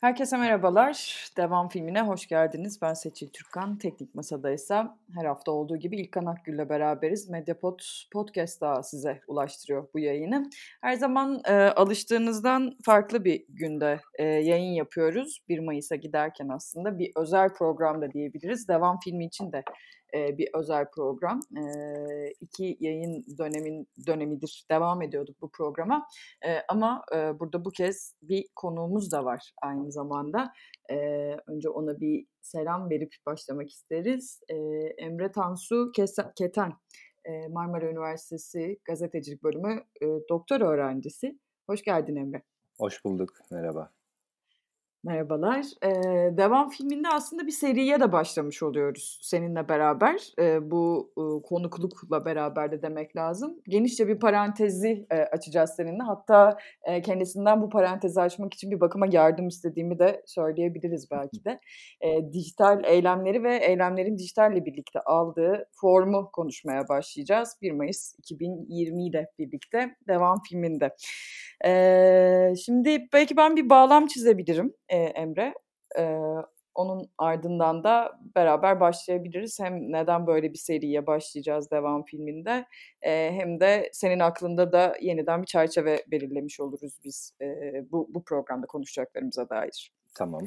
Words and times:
Herkese 0.00 0.36
merhabalar. 0.36 1.26
Devam 1.36 1.68
filmine 1.68 2.02
hoş 2.02 2.26
geldiniz. 2.26 2.82
Ben 2.82 2.94
Seçil 2.94 3.28
Türkkan. 3.28 3.78
Teknik 3.78 4.14
Masa'da 4.14 4.56
her 5.14 5.24
hafta 5.24 5.52
olduğu 5.52 5.76
gibi 5.76 5.96
İlkan 5.96 6.26
Akgül'le 6.26 6.68
beraberiz. 6.68 7.28
Mediapod 7.28 7.80
Podcast 8.12 8.60
daha 8.60 8.82
size 8.82 9.20
ulaştırıyor 9.26 9.88
bu 9.94 9.98
yayını. 9.98 10.50
Her 10.80 10.94
zaman 10.94 11.42
e, 11.44 11.52
alıştığınızdan 11.52 12.76
farklı 12.84 13.24
bir 13.24 13.44
günde 13.48 14.00
e, 14.14 14.24
yayın 14.24 14.72
yapıyoruz. 14.72 15.38
1 15.48 15.58
Mayıs'a 15.58 15.96
giderken 15.96 16.48
aslında 16.48 16.98
bir 16.98 17.12
özel 17.16 17.48
program 17.54 18.02
da 18.02 18.12
diyebiliriz. 18.12 18.68
Devam 18.68 18.98
filmi 19.04 19.24
için 19.26 19.52
de 19.52 19.62
bir 20.14 20.48
özel 20.54 20.90
program. 20.90 21.40
İki 22.40 22.76
yayın 22.80 23.24
dönemin 23.38 23.88
dönemidir 24.06 24.66
devam 24.70 25.02
ediyorduk 25.02 25.36
bu 25.40 25.50
programa. 25.50 26.08
Ama 26.68 27.04
burada 27.40 27.64
bu 27.64 27.70
kez 27.70 28.14
bir 28.22 28.48
konuğumuz 28.56 29.12
da 29.12 29.24
var 29.24 29.52
aynı 29.62 29.92
zamanda. 29.92 30.52
Önce 31.46 31.68
ona 31.68 32.00
bir 32.00 32.26
selam 32.40 32.90
verip 32.90 33.14
başlamak 33.26 33.70
isteriz. 33.70 34.40
Emre 34.98 35.32
Tansu 35.32 35.92
Keten, 36.36 36.72
Marmara 37.50 37.90
Üniversitesi 37.90 38.78
Gazetecilik 38.84 39.42
Bölümü 39.42 39.84
doktor 40.28 40.60
öğrencisi. 40.60 41.38
Hoş 41.66 41.82
geldin 41.82 42.16
Emre. 42.16 42.42
Hoş 42.78 43.04
bulduk, 43.04 43.32
merhaba. 43.50 43.95
Merhabalar. 45.06 45.64
Eee, 45.84 46.36
devam 46.36 46.68
filminde 46.70 47.08
aslında 47.08 47.46
bir 47.46 47.52
seriye 47.52 48.00
de 48.00 48.12
başlamış 48.12 48.62
oluyoruz 48.62 49.18
seninle 49.22 49.68
beraber. 49.68 50.20
Eee, 50.38 50.58
bu, 50.62 51.12
ııı, 51.18 51.42
konuklukla 51.42 52.24
beraber 52.24 52.72
de 52.72 52.82
demek 52.82 53.16
lazım. 53.16 53.56
Genişçe 53.68 54.08
bir 54.08 54.18
parantezi, 54.20 55.06
eee, 55.12 55.28
açacağız 55.32 55.70
seninle. 55.76 56.02
Hatta, 56.02 56.58
eee, 56.88 57.02
kendisinden 57.02 57.62
bu 57.62 57.68
parantezi 57.70 58.20
açmak 58.20 58.54
için 58.54 58.70
bir 58.70 58.80
bakıma 58.80 59.06
yardım 59.12 59.48
istediğimi 59.48 59.98
de 59.98 60.22
söyleyebiliriz 60.26 61.10
belki 61.10 61.44
de. 61.44 61.60
Eee, 62.02 62.32
dijital 62.32 62.84
eylemleri 62.84 63.42
ve 63.42 63.56
eylemlerin 63.56 64.18
dijitalle 64.18 64.64
birlikte 64.66 65.00
aldığı 65.00 65.68
formu 65.72 66.30
konuşmaya 66.32 66.88
başlayacağız. 66.88 67.56
1 67.62 67.72
Mayıs 67.72 68.14
2020 68.18 69.06
ile 69.06 69.30
birlikte 69.38 69.96
devam 70.08 70.42
filminde. 70.48 70.96
Eee, 71.64 72.54
şimdi 72.64 73.08
belki 73.12 73.36
ben 73.36 73.56
bir 73.56 73.70
bağlam 73.70 74.06
çizebilirim, 74.06 74.74
eee, 74.96 75.12
Emre. 75.16 75.54
Eee, 75.98 76.20
onun 76.74 77.10
ardından 77.18 77.84
da 77.84 78.12
beraber 78.36 78.80
başlayabiliriz. 78.80 79.60
Hem 79.60 79.92
neden 79.92 80.26
böyle 80.26 80.52
bir 80.52 80.58
seriye 80.58 81.06
başlayacağız 81.06 81.70
devam 81.70 82.04
filminde, 82.04 82.66
eee, 83.04 83.30
hem 83.34 83.60
de 83.60 83.90
senin 83.92 84.20
aklında 84.20 84.72
da 84.72 84.94
yeniden 85.02 85.42
bir 85.42 85.46
çerçeve 85.46 86.04
belirlemiş 86.10 86.60
oluruz 86.60 86.98
biz, 87.04 87.32
eee, 87.40 87.84
bu 87.92 88.08
bu 88.14 88.24
programda 88.24 88.66
konuşacaklarımıza 88.66 89.48
dair. 89.50 89.92
Tamam. 90.18 90.42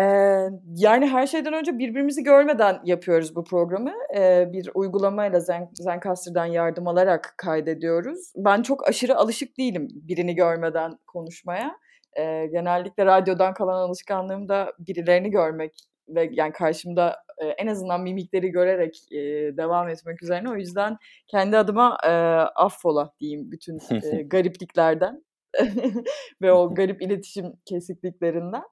Eee, 0.00 0.50
yani, 0.76 1.06
her 1.06 1.26
şeyden 1.26 1.52
önce 1.52 1.78
birbirimizi 1.78 2.22
görmeden 2.22 2.76
yapıyoruz 2.84 3.36
bu 3.36 3.44
programı. 3.44 3.92
Eee, 4.14 4.50
bir 4.52 4.70
uygulamayla 4.74 5.40
Zen 5.40 5.70
Zencastr'dan 5.74 6.46
yardım 6.46 6.88
alarak 6.88 7.34
kaydediyoruz. 7.38 8.32
Ben 8.36 8.62
çok 8.62 8.88
aşırı 8.88 9.16
alışık 9.16 9.58
değilim 9.58 9.88
birini 9.94 10.34
görmeden 10.34 10.92
konuşmaya. 11.06 11.78
Eee, 12.18 12.46
genellikle 12.46 13.06
radyodan 13.06 13.54
kalan 13.54 13.88
alışkanlığım 13.88 14.48
da 14.48 14.72
birilerini 14.78 15.30
görmek 15.30 15.72
ve, 16.08 16.28
yani, 16.32 16.52
karşımda, 16.52 17.16
eee, 17.42 17.54
en 17.58 17.66
azından 17.66 18.02
mimikleri 18.02 18.48
görerek, 18.50 18.98
eee, 19.10 19.56
devam 19.56 19.88
etmek 19.88 20.22
üzerine. 20.22 20.50
O 20.50 20.56
yüzden 20.56 20.96
kendi 21.28 21.56
adıma, 21.58 21.98
eee, 22.04 22.10
affola 22.56 23.12
diyeyim 23.20 23.50
bütün, 23.52 23.82
eee, 24.02 24.22
garipliklerden 24.28 25.24
ve 26.42 26.52
o 26.52 26.74
garip 26.74 27.02
iletişim 27.02 27.52
kesikliklerinden. 27.64 28.62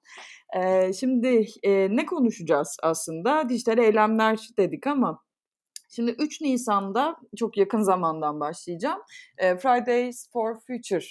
Eee, 0.56 0.92
şimdi, 1.00 1.46
eee, 1.62 1.88
ne 1.90 2.06
konuşacağız 2.06 2.76
aslında? 2.82 3.48
Dijital 3.48 3.78
eylemler 3.78 4.38
dedik 4.58 4.86
ama 4.86 5.23
şimdi 5.88 6.10
3 6.18 6.40
Nisan'da 6.40 7.16
çok 7.36 7.56
yakın 7.56 7.82
zamandan 7.82 8.40
başlayacağım. 8.40 9.00
Fridays 9.38 10.30
for 10.32 10.56
Future 10.66 11.04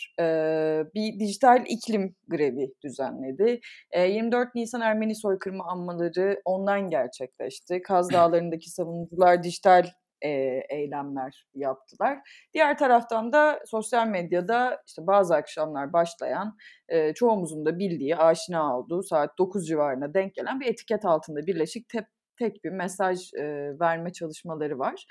bir 0.96 1.20
dijital 1.20 1.64
iklim 1.68 2.16
grevi 2.28 2.74
düzenledi. 2.84 3.60
Eee, 3.96 4.10
24 4.12 4.56
Nisan 4.56 4.82
Ermeni 4.82 5.16
soykırımı 5.16 5.64
anmaları 5.64 6.42
online 6.46 6.90
gerçekleşti. 6.90 7.82
Kaz 7.82 8.12
Dağları'ndaki 8.14 8.70
savunucular 8.70 9.44
dijital 9.44 9.86
eee, 10.24 10.66
eylemler 10.70 11.48
yaptılar. 11.56 12.20
Diğer 12.54 12.78
taraftan 12.78 13.34
da 13.34 13.60
sosyal 13.66 14.08
medyada 14.08 14.82
işte 14.88 15.08
bazı 15.08 15.36
akşamlar 15.36 15.94
başlayan, 15.94 16.58
eee, 16.92 17.14
çoğumuzun 17.16 17.66
da 17.66 17.80
bildiği, 17.80 18.16
aşina 18.16 18.78
olduğu 18.78 19.04
saat 19.04 19.38
9 19.38 19.68
civarına 19.68 20.14
denk 20.14 20.36
gelen 20.36 20.60
bir 20.60 20.66
etiket 20.66 21.06
altında 21.06 21.48
birleşik 21.48 21.90
tep 21.90 22.06
tek 22.38 22.64
bir 22.64 22.70
mesaj, 22.72 23.34
eee, 23.38 23.80
verme 23.80 24.14
çalışmaları 24.14 24.80
var. 24.80 25.06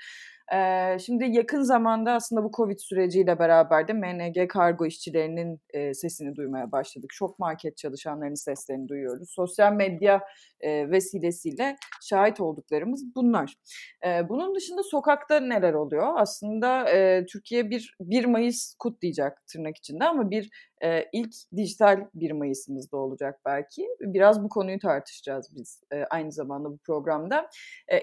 Şimdi 0.99 1.25
yakın 1.25 1.61
zamanda 1.61 2.11
aslında 2.11 2.43
bu 2.43 2.51
Covid 2.57 2.77
süreciyle 2.79 3.39
beraber 3.39 3.87
de 3.87 3.93
MNG 3.93 4.47
kargo 4.49 4.85
işçilerinin, 4.85 5.59
sesini 5.93 6.35
duymaya 6.35 6.71
başladık. 6.71 7.09
Şok 7.13 7.39
market 7.39 7.77
çalışanlarının 7.77 8.35
seslerini 8.35 8.87
duyuyoruz. 8.87 9.29
Sosyal 9.31 9.73
medya, 9.73 10.21
eee, 10.63 10.91
vesilesiyle 10.91 11.75
şahit 12.01 12.39
olduklarımız 12.39 13.15
bunlar. 13.15 13.55
Bunun 14.29 14.55
dışında 14.55 14.83
sokakta 14.83 15.39
neler 15.39 15.73
oluyor? 15.73 16.13
Aslında, 16.17 16.85
Türkiye 17.25 17.69
bir 17.69 17.95
1 18.01 18.25
Mayıs 18.25 18.75
kutlayacak 18.79 19.47
tırnak 19.47 19.77
içinde 19.77 20.05
ama 20.05 20.29
bir, 20.31 20.49
ilk 21.13 21.33
dijital 21.57 21.97
1 22.13 22.31
Mayıs'ımız 22.31 22.91
da 22.91 22.97
olacak 22.97 23.39
belki. 23.45 23.87
Biraz 24.01 24.43
bu 24.43 24.49
konuyu 24.49 24.79
tartışacağız 24.79 25.49
biz, 25.55 25.81
aynı 26.09 26.31
zamanda 26.31 26.69
bu 26.71 26.77
programda. 26.77 27.49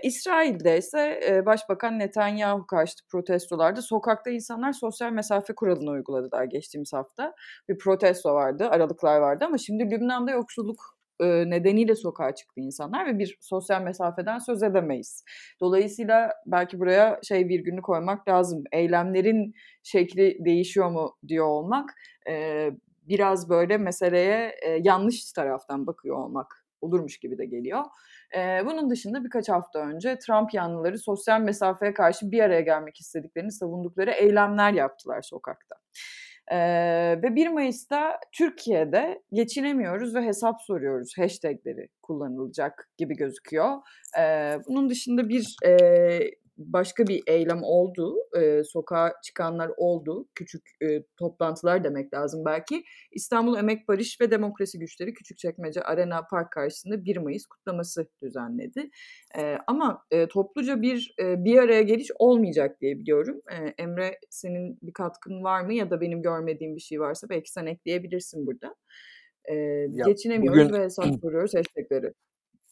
İsrail'de 0.03 0.79
ise, 0.79 1.21
Başbakan 1.47 1.99
Netanyahu 1.99 2.30
karşıtı 2.69 3.03
protestolarda 3.09 3.83
sokakta 3.83 4.31
insanlar 4.31 4.73
sosyal 4.73 5.13
mesafe 5.13 5.55
kuralını 5.55 5.91
uyguladılar 5.91 6.45
geçtiğimiz 6.45 6.93
hafta. 6.93 7.35
Bir 7.69 7.79
protesto 7.79 8.35
vardı, 8.35 8.69
aralıklar 8.71 9.21
vardı 9.21 9.45
ama 9.45 9.59
şimdi 9.59 9.91
Lübnan'da 9.91 10.31
yoksulluk 10.31 10.81
eee, 11.21 11.51
nedeniyle 11.51 11.95
sokağa 11.97 12.35
çıktı 12.35 12.61
insanlar 12.61 13.07
ve 13.07 13.19
bir 13.19 13.37
sosyal 13.41 13.83
mesafeden 13.83 14.39
söz 14.39 14.63
edemeyiz. 14.63 15.25
Dolayısıyla 15.61 16.33
belki 16.47 16.79
buraya 16.81 17.21
şey 17.23 17.49
virgülünü 17.49 17.83
koymak 17.83 18.29
lazım. 18.29 18.65
Eylemlerin 18.73 19.55
şekli 19.83 20.39
değişiyor 20.45 20.91
mu 20.91 21.17
diyor 21.29 21.47
olmak, 21.47 21.91
eee, 22.27 22.77
biraz 23.09 23.49
böyle 23.51 23.79
meseleye, 23.79 24.55
eee, 24.63 24.81
yanlış 24.85 25.33
taraftan 25.33 25.87
bakıyor 25.87 26.17
olmak 26.17 26.67
olurmuş 26.81 27.19
gibi 27.19 27.39
de 27.39 27.47
geliyor. 27.47 27.85
Eee, 28.35 28.63
bunun 28.67 28.91
dışında 28.91 29.25
birkaç 29.25 29.49
hafta 29.49 29.79
önce 29.81 30.19
Trump 30.19 30.55
yanlıları 30.55 30.99
sosyal 30.99 31.41
mesafeye 31.41 31.95
karşı 31.95 32.31
bir 32.33 32.41
araya 32.41 32.61
gelmek 32.61 33.01
istediklerini 33.01 33.53
savundukları 33.53 34.11
eylemler 34.11 34.73
yaptılar 34.73 35.23
sokakta. 35.23 35.77
Eee, 36.53 37.21
ve 37.23 37.35
1 37.37 37.49
Mayıs'ta 37.49 38.21
Türkiye'de 38.33 39.23
geçinemiyoruz 39.33 40.15
ve 40.15 40.23
hesap 40.23 40.63
soruyoruz 40.63 41.19
hashtag'leri 41.19 41.89
kullanılacak 42.03 42.89
gibi 42.99 43.15
gözüküyor. 43.17 43.77
Eee, 44.19 44.59
bunun 44.69 44.91
dışında 44.91 45.29
bir, 45.29 45.57
eee, 45.65 46.31
başka 46.61 47.07
bir 47.07 47.23
eylem 47.27 47.61
oldu. 47.65 48.17
Eee, 48.37 48.63
sokağa 48.65 49.13
çıkanlar 49.25 49.71
oldu. 49.77 50.29
Küçük, 50.35 50.63
eee, 50.83 51.05
toplantılar 51.19 51.85
demek 51.85 52.15
lazım 52.15 52.45
belki. 52.47 52.85
İstanbul 53.13 53.59
Emek 53.59 53.89
Barış 53.89 54.21
ve 54.21 54.31
Demokrasi 54.31 54.79
Güçleri 54.79 55.15
Küçükçekmece 55.15 55.83
Arena 55.83 56.23
Park 56.31 56.53
karşısında 56.53 57.05
1 57.05 57.17
Mayıs 57.17 57.47
kutlaması 57.47 58.09
düzenledi. 58.23 58.91
Eee, 59.39 59.59
ama, 59.67 60.03
eee, 60.13 60.29
topluca 60.29 60.83
bir, 60.83 61.15
eee, 61.21 61.37
bir 61.39 61.59
araya 61.59 61.83
geliş 61.83 62.11
olmayacak 62.19 62.81
diye 62.81 62.99
biliyorum. 62.99 63.41
Eee, 63.53 63.75
Emre 63.79 64.19
senin 64.31 64.79
bir 64.83 64.93
katkın 64.93 65.45
var 65.45 65.63
mı 65.63 65.75
ya 65.75 65.91
da 65.91 66.01
benim 66.01 66.23
görmediğim 66.23 66.77
bir 66.77 66.81
şey 66.81 67.01
varsa 67.01 67.29
belki 67.31 67.53
sen 67.53 67.67
ekleyebilirsin 67.67 68.47
burada. 68.47 68.75
Eee, 69.51 69.89
Ya, 69.89 70.07
geçinemiyoruz 70.07 70.33
bugün 70.37 70.73
ve 70.73 70.81
hesap 70.85 71.13
soruyoruz 71.23 71.55
hashtag'leri. 71.55 72.13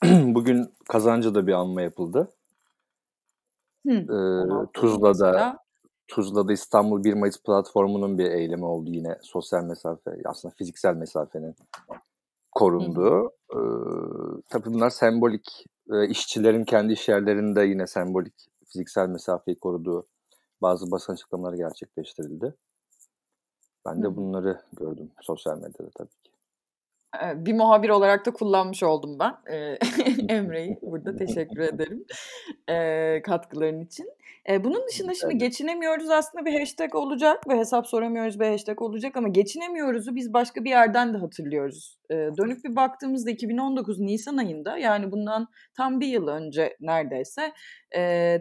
bugün 0.04 0.74
Kazancı'da 0.88 1.46
bir 1.46 1.52
anma 1.52 1.82
yapıldı. 1.82 2.28
Hıh, 3.88 4.08
Eee, 4.10 4.16
16 4.36 4.70
Tuzla'da 4.74 5.32
Mayıs'ta. 5.32 5.58
Tuzla'da 6.08 6.52
İstanbul 6.52 7.04
1 7.04 7.14
Mayıs 7.14 7.42
platformunun 7.42 8.18
bir 8.18 8.30
eylemi 8.30 8.64
oldu 8.64 8.90
yine 8.90 9.18
sosyal 9.22 9.64
mesafe, 9.64 10.10
aslında 10.24 10.54
fiziksel 10.58 10.94
mesafenin 10.96 11.56
Hı 12.78 12.84
hı. 12.84 12.92
korunduğu. 12.92 13.30
Eee, 13.54 13.60
tabii 14.50 14.64
bunlar 14.74 14.90
sembolik, 14.90 15.66
eee, 15.92 16.06
işçilerin 16.10 16.64
kendi 16.64 16.92
iş 16.92 17.08
yerlerinde 17.08 17.62
yine 17.64 17.86
sembolik 17.86 18.34
fiziksel 18.66 19.08
mesafeyi 19.08 19.58
koruduğu 19.58 20.06
bazı 20.62 20.90
basın 20.90 21.12
açıklamaları 21.12 21.56
gerçekleştirildi. 21.56 22.54
Ben 23.86 24.02
Hı 24.02 24.02
de 24.02 24.06
hı. 24.08 24.16
bunları 24.16 24.60
gördüm 24.72 25.10
sosyal 25.22 25.56
medyada 25.56 25.90
tabii 25.96 26.08
ki. 26.24 26.30
Bir 27.34 27.52
muhabir 27.52 27.88
olarak 27.88 28.26
da 28.26 28.30
kullanmış 28.30 28.82
oldum 28.82 29.18
ben. 29.18 29.34
Emre'yi 30.28 30.78
burada 30.82 31.16
teşekkür 31.16 31.58
ederim 31.58 32.04
katkıların 33.22 33.84
için. 33.84 34.06
bunun 34.64 34.86
dışında 34.88 35.14
şimdi 35.14 35.38
geçinemiyoruz 35.38 36.10
aslında 36.10 36.44
bir 36.44 36.58
hashtag 36.58 36.94
olacak 36.94 37.48
ve 37.48 37.58
hesap 37.58 37.86
soramıyoruz 37.86 38.40
bir 38.40 38.46
hashtag 38.46 38.82
olacak 38.82 39.16
ama 39.16 39.28
geçinemiyoruz'u 39.28 40.16
biz 40.16 40.32
başka 40.32 40.64
bir 40.64 40.70
yerden 40.70 41.14
de 41.14 41.18
hatırlıyoruz. 41.18 41.98
dönüp 42.10 42.64
bir 42.64 42.76
baktığımızda 42.76 43.30
2019 43.30 44.00
Nisan 44.00 44.36
ayında 44.36 44.78
yani 44.78 45.12
bundan 45.12 45.48
tam 45.74 46.00
bir 46.00 46.06
yıl 46.06 46.28
önce 46.28 46.76
neredeyse 46.80 47.52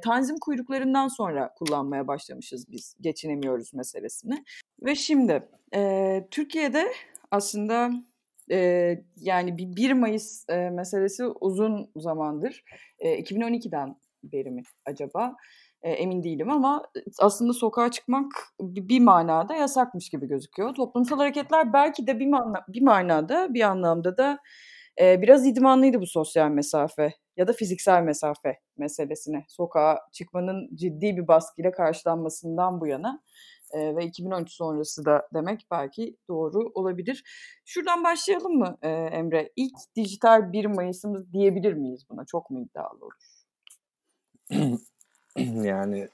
tanzim 0.04 0.36
kuyruklarından 0.42 1.08
sonra 1.08 1.54
kullanmaya 1.54 2.08
başlamışız 2.08 2.72
biz 2.72 2.96
geçinemiyoruz 3.02 3.74
meselesini. 3.74 4.44
Ve 4.82 4.96
şimdi 4.96 5.50
Türkiye'de 6.32 6.92
aslında 7.32 7.92
Eee, 8.50 9.06
yani 9.18 9.58
bir 9.58 9.76
1 9.76 9.94
Mayıs, 9.94 10.46
eee, 10.50 10.70
meselesi 10.70 11.26
uzun 11.42 11.92
zamandır. 11.98 12.64
Eee, 13.02 13.18
2012'den 13.18 13.96
beri 14.24 14.52
mi 14.52 14.62
acaba? 14.86 15.36
Eee, 15.86 15.92
emin 15.92 16.24
değilim 16.24 16.50
ama 16.52 16.84
aslında 17.20 17.54
sokağa 17.54 17.92
çıkmak 17.92 18.32
bi 18.62 18.90
bir 18.90 19.00
manada 19.00 19.56
yasakmış 19.56 20.10
gibi 20.10 20.28
gözüküyor. 20.28 20.76
Toplumsal 20.76 21.18
hareketler 21.18 21.74
belki 21.74 22.08
de 22.08 22.20
bir 22.20 22.28
mana 22.28 22.66
bir 22.68 22.82
manada, 22.82 23.54
bir 23.54 23.62
anlamda 23.62 24.18
da, 24.18 24.40
eee, 25.00 25.20
biraz 25.22 25.48
idmanlıydı 25.48 26.02
bu 26.02 26.08
sosyal 26.08 26.50
mesafe 26.52 27.14
ya 27.38 27.48
da 27.48 27.54
fiziksel 27.54 28.04
mesafe 28.04 28.58
meselesine. 28.78 29.46
Sokağa 29.50 30.00
çıkmanın 30.14 30.70
ciddi 30.76 31.18
bir 31.18 31.28
baskıyla 31.28 31.72
karşılanmasından 31.72 32.82
bu 32.82 32.88
yana 32.88 33.22
e, 33.72 33.96
ve 33.96 34.06
2013 34.06 34.52
sonrası 34.52 35.06
da 35.06 35.28
demek 35.34 35.68
belki 35.72 36.18
doğru 36.28 36.72
olabilir. 36.74 37.24
Şuradan 37.66 38.04
başlayalım 38.04 38.58
mı 38.58 38.78
e, 38.82 38.90
Emre? 38.90 39.52
İlk 39.56 39.76
dijital 39.96 40.52
1 40.52 40.66
Mayıs'ımız 40.66 41.34
diyebilir 41.34 41.74
miyiz 41.74 42.06
buna? 42.10 42.26
Çok 42.26 42.50
mu 42.50 42.62
iddialı 42.62 43.06
olur? 43.06 43.14
yani 45.66 46.08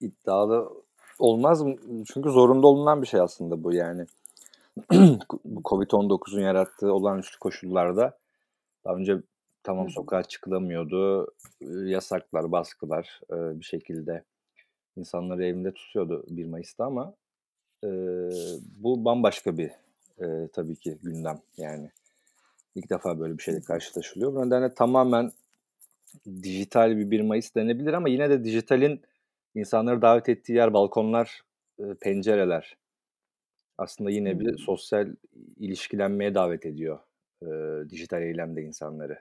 iddialı 0.00 0.84
olmaz 1.18 1.62
mı? 1.62 1.74
Çünkü 2.12 2.30
zorunda 2.30 2.66
olunan 2.66 3.02
bir 3.02 3.06
şey 3.06 3.20
aslında 3.20 3.64
bu 3.64 3.74
yani. 3.74 4.06
bu 5.44 5.60
Covid-19'un 5.60 6.40
yarattığı 6.40 6.92
olağanüstü 6.92 7.38
koşullarda 7.38 8.18
daha 8.84 8.94
önce 8.94 9.22
tamam 9.62 9.90
sokağa 9.90 10.22
çıkılamıyordu. 10.22 11.32
Yasaklar, 11.60 12.52
baskılar 12.52 13.20
bir 13.30 13.64
şekilde 13.64 14.24
insanları 14.96 15.44
evinde 15.44 15.72
tutuyordu 15.72 16.24
1 16.28 16.44
Mayıs'ta 16.44 16.84
ama 16.84 17.14
e, 17.84 17.88
bu 18.78 19.04
bambaşka 19.04 19.58
bir 19.58 19.70
e, 20.20 20.48
tabii 20.52 20.76
ki 20.76 20.98
gündem 21.02 21.40
yani. 21.56 21.90
ilk 22.74 22.90
defa 22.90 23.20
böyle 23.20 23.38
bir 23.38 23.42
şeyle 23.42 23.60
karşılaşılıyor. 23.60 24.34
Bu 24.34 24.46
nedenle 24.46 24.74
tamamen 24.74 25.32
dijital 26.42 26.96
bir 26.96 27.10
1 27.10 27.20
Mayıs 27.20 27.54
denebilir 27.54 27.92
ama 27.92 28.08
yine 28.08 28.30
de 28.30 28.44
dijitalin 28.44 29.00
insanları 29.54 30.02
davet 30.02 30.28
ettiği 30.28 30.52
yer 30.52 30.72
balkonlar, 30.72 31.40
e, 31.78 31.94
pencereler. 32.00 32.76
Aslında 33.78 34.10
yine 34.10 34.40
bir 34.40 34.58
sosyal 34.58 35.08
ilişkilenmeye 35.56 36.34
davet 36.34 36.66
ediyor 36.66 36.98
e, 37.42 37.46
dijital 37.90 38.22
eylemde 38.22 38.62
insanları. 38.62 39.18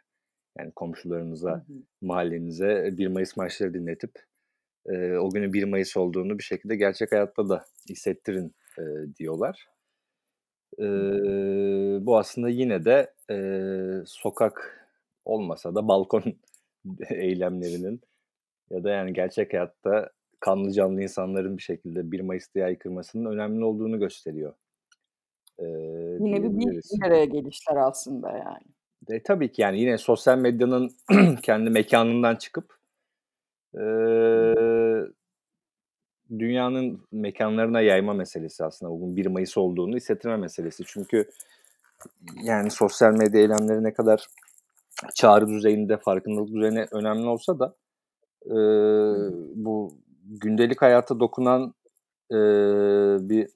Yani 0.57 0.71
komşularınıza, 0.71 1.65
mahallenize 2.01 2.93
1 2.97 3.07
Mayıs 3.07 3.37
marşları 3.37 3.73
dinletip 3.73 4.11
e, 4.85 5.17
o 5.17 5.29
günün 5.29 5.53
1 5.53 5.63
Mayıs 5.63 5.97
olduğunu 5.97 6.37
bir 6.39 6.43
şekilde 6.43 6.75
gerçek 6.75 7.11
hayatta 7.11 7.49
da 7.49 7.65
hissettirin 7.89 8.55
e, 8.79 8.83
diyorlar. 9.15 9.67
E, 10.79 10.85
bu 12.05 12.17
aslında 12.17 12.49
yine 12.49 12.85
de 12.85 13.13
e, 13.31 13.37
sokak 14.05 14.87
olmasa 15.25 15.75
da 15.75 15.87
balkon 15.87 16.23
eylemlerinin 17.09 18.01
ya 18.69 18.83
da 18.83 18.89
yani 18.89 19.13
gerçek 19.13 19.53
hayatta 19.53 20.09
kanlı 20.39 20.71
canlı 20.71 21.01
insanların 21.01 21.57
bir 21.57 21.63
şekilde 21.63 22.11
1 22.11 22.19
Mayıs'ta 22.19 22.59
yaykırmasının 22.59 23.31
önemli 23.31 23.65
olduğunu 23.65 23.99
gösteriyor. 23.99 24.53
Ee, 25.59 25.65
yine 26.19 26.43
bir, 26.43 26.65
bir 26.65 27.07
araya 27.07 27.25
gelişler 27.25 27.75
aslında 27.75 28.31
yani. 28.31 28.73
E, 29.09 29.23
tabii 29.23 29.51
ki 29.51 29.61
yani 29.61 29.79
yine 29.79 29.97
sosyal 29.97 30.37
medyanın 30.37 30.91
kendi 31.43 31.69
mekanından 31.69 32.35
çıkıp 32.35 32.82
e, 33.75 33.85
dünyanın 36.39 37.01
mekanlarına 37.11 37.81
yayma 37.81 38.13
meselesi 38.13 38.65
aslında 38.65 38.91
bugün 38.91 39.15
1 39.15 39.25
Mayıs 39.25 39.57
olduğunu 39.57 39.95
hissettirme 39.95 40.37
meselesi. 40.37 40.83
Çünkü 40.87 41.29
yani 42.43 42.71
sosyal 42.71 43.11
medya 43.11 43.41
eylemleri 43.41 43.83
ne 43.83 43.93
kadar 43.93 44.27
çağrı 45.15 45.47
düzeyinde, 45.47 45.97
farkındalık 45.97 46.53
düzeyine 46.53 46.87
önemli 46.91 47.27
olsa 47.27 47.59
da 47.59 47.75
e, 48.45 48.55
bu 49.55 49.91
gündelik 50.23 50.81
hayata 50.81 51.19
dokunan 51.19 51.73
e, 52.31 52.37
bir 53.29 53.49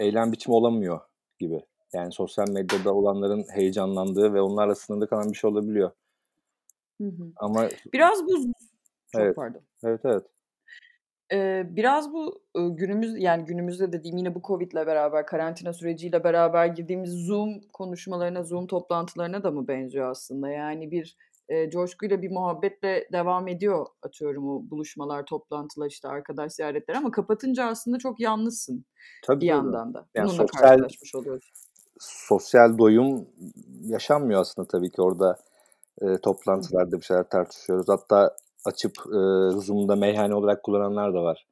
eylem 0.00 0.32
biçimi 0.32 0.54
olamıyor 0.54 1.00
gibi. 1.38 1.60
Yani 1.92 2.12
sosyal 2.12 2.48
medyada 2.48 2.94
olanların 2.94 3.44
heyecanlandığı 3.54 4.34
ve 4.34 4.40
onlarla 4.40 4.74
sınırlı 4.74 5.08
kalan 5.08 5.30
bir 5.30 5.36
şey 5.36 5.50
olabiliyor. 5.50 5.90
Hı 7.00 7.08
hı. 7.08 7.32
Ama 7.36 7.68
biraz 7.92 8.26
bu 8.26 8.52
çok 9.16 9.22
evet. 9.22 9.36
pardon. 9.36 9.60
Evet 9.84 10.00
evet. 10.04 10.24
Eee, 11.32 11.66
biraz 11.70 12.12
bu, 12.12 12.42
günümüz 12.54 13.22
yani 13.22 13.44
günümüzde 13.44 13.92
dediğim 13.92 14.16
yine 14.16 14.34
bu 14.34 14.42
Covid'le 14.42 14.74
beraber, 14.86 15.26
karantina 15.26 15.72
süreciyle 15.72 16.24
beraber 16.24 16.66
girdiğimiz 16.66 17.10
Zoom 17.26 17.60
konuşmalarına, 17.72 18.42
Zoom 18.42 18.66
toplantılarına 18.66 19.42
da 19.42 19.50
mı 19.50 19.68
benziyor 19.68 20.10
aslında? 20.10 20.50
Yani 20.50 20.90
bir, 20.90 21.16
eee, 21.50 21.70
coşkuyla, 21.70 22.22
bir 22.22 22.30
muhabbetle 22.30 23.08
devam 23.12 23.48
ediyor 23.48 23.86
atıyorum 24.02 24.48
o 24.48 24.70
buluşmalar, 24.70 25.24
toplantılar, 25.24 25.86
işte, 25.86 26.08
arkadaş 26.08 26.52
ziyaretleri 26.52 26.98
ama 26.98 27.10
kapatınca 27.10 27.64
aslında 27.64 27.98
çok 27.98 28.20
yalnızsın 28.20 28.84
Tabii, 29.22 29.40
bir 29.40 29.46
yandan 29.46 29.94
da. 29.94 30.06
Yani 30.14 30.26
Bununla 30.28 30.42
sosyal 30.46 30.68
karşılaşmış 30.68 31.14
oluyorsun. 31.14 31.50
sosyal 32.00 32.78
doyum 32.78 33.26
yaşanmıyor 33.82 34.40
aslında 34.40 34.68
tabii 34.68 34.90
ki 34.90 35.02
orada, 35.02 35.36
eee, 36.02 36.18
toplantılarda 36.22 36.96
bir 36.96 37.04
şeyler 37.04 37.28
tartışıyoruz. 37.28 37.88
Hatta 37.88 38.36
açıp 38.64 38.92
e, 39.06 39.18
Zoom'da 39.60 39.96
meyhane 39.96 40.34
olarak 40.34 40.62
kullananlar 40.62 41.14
da 41.14 41.22
var. 41.22 41.46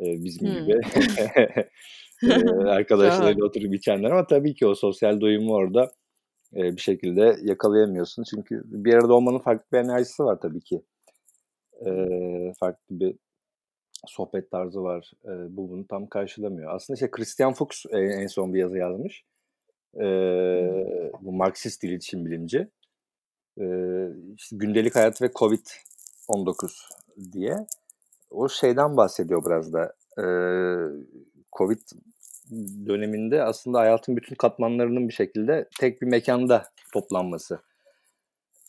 E, 0.00 0.04
bizim 0.04 0.48
hmm. 0.48 0.54
gibi. 0.54 0.80
e, 1.18 1.64
arkadaşlarıyla 2.68 3.44
oturup 3.44 3.74
içenler 3.74 4.10
ama 4.10 4.26
tabii 4.26 4.54
ki 4.54 4.66
o 4.66 4.74
sosyal 4.74 5.20
doyumu 5.20 5.54
orada 5.54 5.90
e, 6.56 6.76
bir 6.76 6.80
şekilde 6.80 7.36
yakalayamıyorsun. 7.42 8.24
Çünkü 8.30 8.62
bir 8.64 8.94
arada 8.94 9.14
olmanın 9.14 9.38
farklı 9.38 9.64
bir 9.72 9.84
enerjisi 9.84 10.22
var 10.22 10.40
tabii 10.40 10.60
ki. 10.60 10.82
E, 11.86 11.90
farklı 12.60 13.00
bir 13.00 13.16
sohbet 14.06 14.50
tarzı 14.50 14.82
var. 14.82 15.10
E, 15.24 15.56
bu 15.56 15.70
bunu 15.70 15.86
tam 15.86 16.06
karşılamıyor. 16.06 16.74
Aslında 16.74 16.94
işte 16.94 17.10
Christian 17.10 17.52
Fuchs 17.52 17.86
e, 17.90 17.98
en 17.98 18.26
son 18.26 18.54
bir 18.54 18.58
yazı 18.58 18.78
yazmış. 18.78 19.24
E, 19.94 20.04
bu 21.20 21.32
Marksist 21.32 21.82
dil 21.82 21.88
iletişim 21.88 22.26
bilimci. 22.26 22.68
E, 23.60 23.64
işte 24.36 24.56
gündelik 24.56 24.96
hayat 24.96 25.22
ve 25.22 25.30
Covid 25.34 25.66
19 26.30 26.88
diye. 27.32 27.66
O 28.30 28.48
şeyden 28.48 28.96
bahsediyor 28.96 29.44
biraz 29.44 29.72
da. 29.72 29.94
Covid 31.52 31.80
döneminde 32.86 33.42
aslında 33.42 33.78
hayatın 33.78 34.16
bütün 34.16 34.34
katmanlarının 34.34 35.08
bir 35.08 35.12
şekilde 35.12 35.68
tek 35.80 36.02
bir 36.02 36.06
mekanda 36.06 36.70
toplanması. 36.92 37.60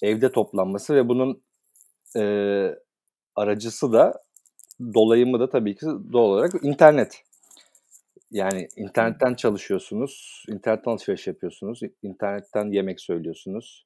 Evde 0.02 0.32
toplanması 0.32 0.96
ve 0.96 1.10
bunun 1.10 1.42
e, 2.18 2.24
aracısı 3.36 3.94
da 3.94 4.22
dolayımı 4.94 5.40
da 5.40 5.50
tabii 5.50 5.76
ki 5.76 5.86
doğal 5.86 6.30
olarak 6.30 6.64
internet. 6.64 7.24
Yani 8.32 8.68
internetten 8.76 9.34
çalışıyorsunuz, 9.34 10.46
internetten 10.50 10.92
alışveriş 10.92 11.28
yapıyorsunuz, 11.28 11.80
internetten 12.04 12.72
yemek 12.72 13.02
söylüyorsunuz, 13.02 13.86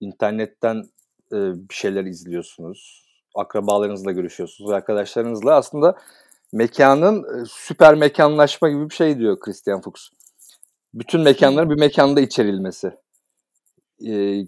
internetten 0.00 0.84
bir 1.32 1.74
şeyler 1.74 2.04
izliyorsunuz. 2.04 3.02
Akrabalarınızla 3.34 4.12
görüşüyorsunuz, 4.12 4.70
arkadaşlarınızla. 4.70 5.54
Aslında 5.54 5.96
mekanın 6.52 7.44
süper 7.44 7.94
mekanlaşma 7.94 8.68
gibi 8.68 8.90
bir 8.90 8.94
şey 8.94 9.18
diyor 9.18 9.40
Christian 9.40 9.80
Fuchs. 9.80 10.08
Bütün 10.94 11.20
mekanların 11.20 11.70
bir 11.70 11.78
mekanda 11.78 12.20
içerilmesi 12.20 12.90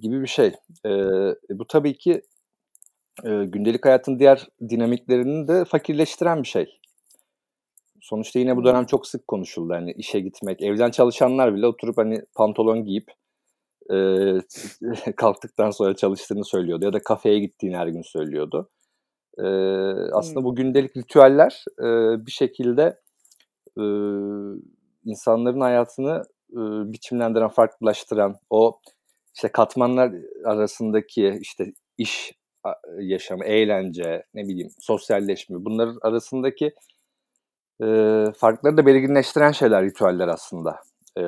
gibi 0.02 0.22
bir 0.22 0.26
şey. 0.26 0.54
bu 1.50 1.66
tabii 1.66 1.98
ki 1.98 2.22
gündelik 3.24 3.86
hayatın 3.86 4.18
diğer 4.18 4.48
dinamiklerini 4.68 5.48
de 5.48 5.64
fakirleştiren 5.64 6.42
bir 6.42 6.48
şey. 6.48 6.80
Sonuçta 8.00 8.38
yine 8.38 8.56
bu 8.56 8.64
dönem 8.64 8.86
çok 8.86 9.06
sık 9.06 9.28
konuşuldu. 9.28 9.74
Hani 9.74 9.92
işe 9.92 10.20
gitmek, 10.20 10.62
evden 10.62 10.90
çalışanlar 10.90 11.54
bile 11.54 11.66
oturup 11.66 11.98
hani 11.98 12.22
pantolon 12.34 12.84
giyip 12.84 13.12
e, 13.92 13.96
kalktıktan 15.16 15.70
sonra 15.70 15.96
çalıştığını 15.96 16.44
söylüyordu 16.44 16.84
ya 16.84 16.92
da 16.92 17.02
kafeye 17.02 17.38
gittiğini 17.38 17.76
her 17.76 17.86
gün 17.86 18.02
söylüyordu. 18.02 18.70
E, 19.38 19.44
aslında 20.12 20.40
hmm. 20.40 20.44
bu 20.44 20.54
gündelik 20.54 20.96
ritüeller 20.96 21.64
e, 21.78 21.86
bir 22.26 22.30
şekilde 22.30 23.00
e, 23.78 23.84
insanların 25.04 25.60
hayatını 25.60 26.22
e, 26.52 26.58
biçimlendiren, 26.92 27.48
farklılaştıran, 27.48 28.36
o 28.50 28.80
işte 29.34 29.48
katmanlar 29.48 30.12
arasındaki 30.44 31.38
işte 31.40 31.72
iş 31.98 32.32
yaşamı, 32.98 33.44
eğlence, 33.44 34.24
ne 34.34 34.42
bileyim 34.42 34.70
sosyalleşme 34.80 35.64
bunların 35.64 35.98
arasındaki 36.02 36.74
e, 37.82 37.86
farkları 38.36 38.76
da 38.76 38.86
belirginleştiren 38.86 39.52
şeyler 39.52 39.84
ritüeller 39.84 40.28
aslında. 40.28 40.80
E, 41.18 41.22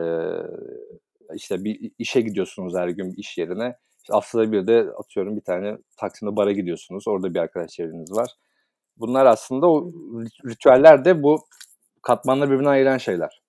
işte 1.34 1.64
bir 1.64 1.92
işe 1.98 2.20
gidiyorsunuz 2.20 2.74
her 2.76 2.88
gün 2.88 3.14
iş 3.16 3.38
yerine. 3.38 3.76
İşte 4.02 4.12
haftada 4.14 4.52
bir 4.52 4.66
de 4.66 4.90
atıyorum 4.98 5.36
bir 5.36 5.40
tane 5.40 5.78
Taksim'de 5.96 6.36
bara 6.36 6.52
gidiyorsunuz. 6.52 7.08
Orada 7.08 7.34
bir 7.34 7.38
arkadaş 7.38 7.70
çevreniz 7.70 8.12
var. 8.12 8.30
Bunlar 8.96 9.26
aslında 9.26 9.70
o 9.70 9.92
ritüeller 10.46 11.04
de 11.04 11.22
bu 11.22 11.46
katmanları 12.02 12.50
birbirine 12.50 12.68
ayıran 12.68 12.98
şeyler. 12.98 13.42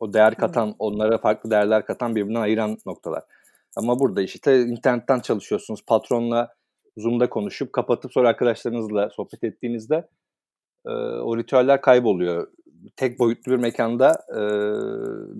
O 0.00 0.12
değer 0.12 0.34
katan, 0.34 0.74
onlara 0.78 1.18
farklı 1.18 1.50
değerler 1.50 1.86
katan 1.86 2.16
birbirine 2.16 2.38
ayıran 2.38 2.76
noktalar. 2.86 3.22
Ama 3.76 3.98
burada 3.98 4.22
işte 4.22 4.60
internetten 4.60 5.20
çalışıyorsunuz. 5.20 5.84
Patronla 5.86 6.54
Zoom'da 6.96 7.30
konuşup 7.30 7.72
kapatıp 7.72 8.12
sonra 8.12 8.28
arkadaşlarınızla 8.28 9.10
sohbet 9.10 9.44
ettiğinizde 9.44 10.08
e, 10.86 10.90
o 11.22 11.36
ritüeller 11.36 11.80
kayboluyor. 11.80 12.48
Tek 12.96 13.18
boyutlu 13.18 13.52
bir 13.52 13.56
mekanda 13.56 14.12
e, 14.30 14.40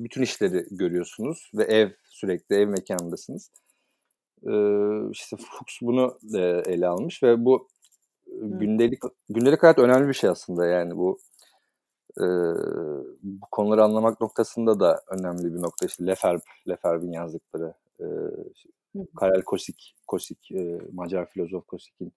bütün 0.04 0.22
işleri 0.22 0.66
görüyorsunuz 0.70 1.50
ve 1.54 1.64
ev 1.64 1.90
sürekli 2.04 2.56
ev 2.56 2.68
mekanındasınız. 2.68 3.50
E, 4.42 4.52
işte 5.10 5.36
Fuchs 5.36 5.82
bunu 5.82 6.18
e, 6.34 6.40
ele 6.66 6.86
almış 6.86 7.22
ve 7.22 7.44
bu 7.44 7.68
gündelik 8.40 9.02
gündelik 9.28 9.62
hayat 9.62 9.78
önemli 9.78 10.08
bir 10.08 10.14
şey 10.14 10.30
aslında. 10.30 10.66
Yani 10.66 10.96
bu 10.96 11.18
e, 12.20 12.26
bu 13.22 13.46
konuları 13.50 13.84
anlamak 13.84 14.20
noktasında 14.20 14.80
da 14.80 15.02
önemli 15.08 15.54
bir 15.54 15.62
nokta. 15.62 15.86
İşte 15.86 16.06
Lefebvre, 16.06 16.40
Lefebvre'in 16.68 17.12
yazdıkları 17.12 17.74
e, 18.00 18.06
Karel 19.16 19.42
Kosik, 19.42 19.96
Kosik 20.06 20.52
e, 20.52 20.80
Macar 20.92 21.30
filozof 21.30 21.66
Kosik'in 21.66 22.12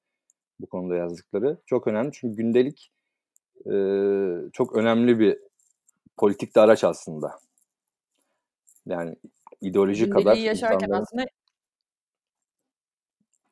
bu 0.60 0.68
konuda 0.68 0.96
yazdıkları 0.96 1.58
çok 1.66 1.88
önemli. 1.88 2.12
Çünkü 2.13 2.36
gündelik 2.36 2.92
e, 3.65 3.75
çok 4.53 4.75
önemli 4.75 5.20
bir 5.20 5.38
politik 6.18 6.56
de 6.56 6.62
araç 6.62 6.84
aslında. 6.84 7.39
Yani 8.86 9.15
ideoloji 9.62 10.06
Gündeliği 10.06 10.24
kadar 10.24 10.36
yaşarken 10.36 10.75
insanların... 10.75 11.01
aslında 11.03 11.25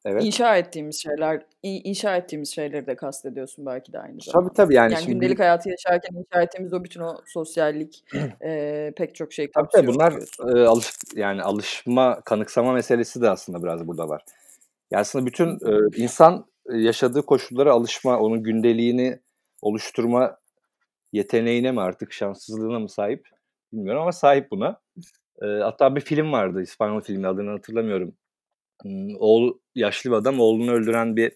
Evet. 0.05 0.23
İnşa 0.25 0.57
ettiğimiz 0.57 1.01
şeyler, 1.03 1.45
inşa 1.63 2.15
ettiğimiz 2.15 2.55
şeyleri 2.55 2.87
de 2.87 2.95
kastediyorsun 2.95 3.65
belki 3.65 3.93
de 3.93 3.99
aynı 3.99 4.21
zamanda. 4.21 4.47
Tabii 4.47 4.55
tabii 4.55 4.75
yani, 4.75 4.93
yani 4.93 5.01
şimdi 5.01 5.13
gündelik 5.13 5.39
hayatı 5.39 5.69
yaşarken 5.69 6.15
inşa 6.15 6.41
ettiğimiz 6.41 6.73
o 6.73 6.83
bütün 6.83 7.01
o 7.01 7.17
sosyallik 7.25 8.03
e, 8.43 8.91
pek 8.97 9.15
çok 9.15 9.33
şey 9.33 9.51
tabii, 9.51 9.63
kapsıyor. 9.63 9.85
tabii 9.85 9.95
bunlar 9.95 10.13
e, 10.55 10.67
alış 10.67 10.91
yani 11.15 11.43
alışma, 11.43 12.21
kanıksama 12.21 12.73
meselesi 12.73 13.21
de 13.21 13.29
aslında 13.29 13.63
biraz 13.63 13.87
burada 13.87 14.09
var. 14.09 14.23
Yani 14.91 15.01
aslında 15.01 15.25
bütün 15.25 15.47
e, 15.47 16.03
insan 16.03 16.45
yaşadığı 16.73 17.25
koşullara 17.25 17.71
alışma, 17.71 18.19
onun 18.19 18.43
gündeliğini 18.43 19.19
oluşturma 19.61 20.37
yeteneğine 21.13 21.71
mi 21.71 21.81
artık 21.81 22.13
şanssızlığına 22.13 22.79
mı 22.79 22.89
sahip 22.89 23.27
bilmiyorum 23.73 24.01
ama 24.01 24.11
sahip 24.11 24.51
buna. 24.51 24.81
E, 25.41 25.45
hatta 25.45 25.95
bir 25.95 26.01
film 26.01 26.31
vardı 26.31 26.61
İspanyol 26.61 27.01
filmi 27.01 27.27
adını 27.27 27.49
hatırlamıyorum 27.49 28.15
oğul 29.19 29.53
yaşlı 29.75 30.09
bir 30.09 30.15
adam 30.15 30.39
oğlunu 30.39 30.71
öldüren 30.71 31.15
bir 31.15 31.31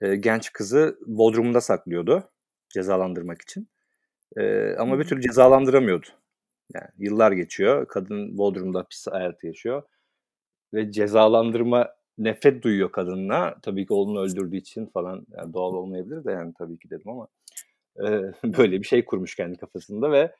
e, 0.00 0.16
genç 0.16 0.52
kızı 0.52 0.98
Bodrum'da 1.06 1.60
saklıyordu 1.60 2.30
cezalandırmak 2.68 3.42
için. 3.42 3.68
E, 4.36 4.74
ama 4.74 4.98
bir 4.98 5.04
türlü 5.04 5.20
cezalandıramıyordu. 5.20 6.06
Yani 6.74 6.88
yıllar 6.98 7.32
geçiyor. 7.32 7.88
Kadın 7.88 8.38
Bodrum'da 8.38 8.78
hapis 8.78 9.06
hayatı 9.06 9.46
yaşıyor. 9.46 9.82
Ve 10.74 10.92
cezalandırma 10.92 11.88
nefret 12.18 12.62
duyuyor 12.62 12.92
kadınla. 12.92 13.56
Tabii 13.62 13.86
ki 13.86 13.92
oğlunu 13.94 14.20
öldürdüğü 14.20 14.56
için 14.56 14.86
falan 14.86 15.26
yani 15.36 15.52
doğal 15.54 15.74
olmayabilir 15.74 16.24
de 16.24 16.32
yani 16.32 16.54
tabii 16.58 16.78
ki 16.78 16.90
dedim 16.90 17.08
ama 17.08 17.28
e, 17.98 18.02
böyle 18.58 18.80
bir 18.80 18.86
şey 18.86 19.04
kurmuş 19.04 19.34
kendi 19.34 19.58
kafasında 19.58 20.12
ve 20.12 20.34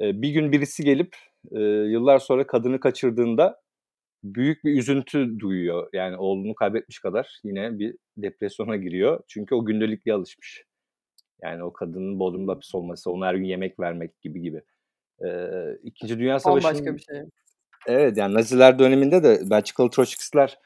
e, 0.00 0.22
bir 0.22 0.30
gün 0.30 0.52
birisi 0.52 0.84
gelip 0.84 1.16
e, 1.52 1.60
yıllar 1.62 2.18
sonra 2.18 2.46
kadını 2.46 2.80
kaçırdığında 2.80 3.60
büyük 4.24 4.64
bir 4.64 4.78
üzüntü 4.78 5.38
duyuyor. 5.38 5.88
Yani 5.92 6.16
oğlunu 6.16 6.54
kaybetmiş 6.54 6.98
kadar 6.98 7.40
yine 7.44 7.78
bir 7.78 7.96
depresyona 8.16 8.76
giriyor. 8.76 9.22
Çünkü 9.28 9.54
o 9.54 9.64
gündelikliğe 9.64 10.14
alışmış. 10.14 10.64
Yani 11.42 11.64
o 11.64 11.72
kadının 11.72 12.18
bodrumda 12.18 12.52
hapis 12.52 12.74
olması, 12.74 13.10
ona 13.10 13.26
her 13.26 13.34
gün 13.34 13.44
yemek 13.44 13.80
vermek 13.80 14.20
gibi 14.20 14.40
gibi. 14.40 14.62
Ee, 15.24 15.76
İkinci 15.82 16.18
Dünya 16.18 16.38
Savaşı'nın... 16.38 16.72
Başka 16.72 16.94
bir 16.94 17.00
şey. 17.00 17.22
Evet 17.86 18.16
yani 18.16 18.34
Naziler 18.34 18.78
döneminde 18.78 19.22
de 19.22 19.50
Belçikalı 19.50 19.90
Troçkistler 19.90 20.58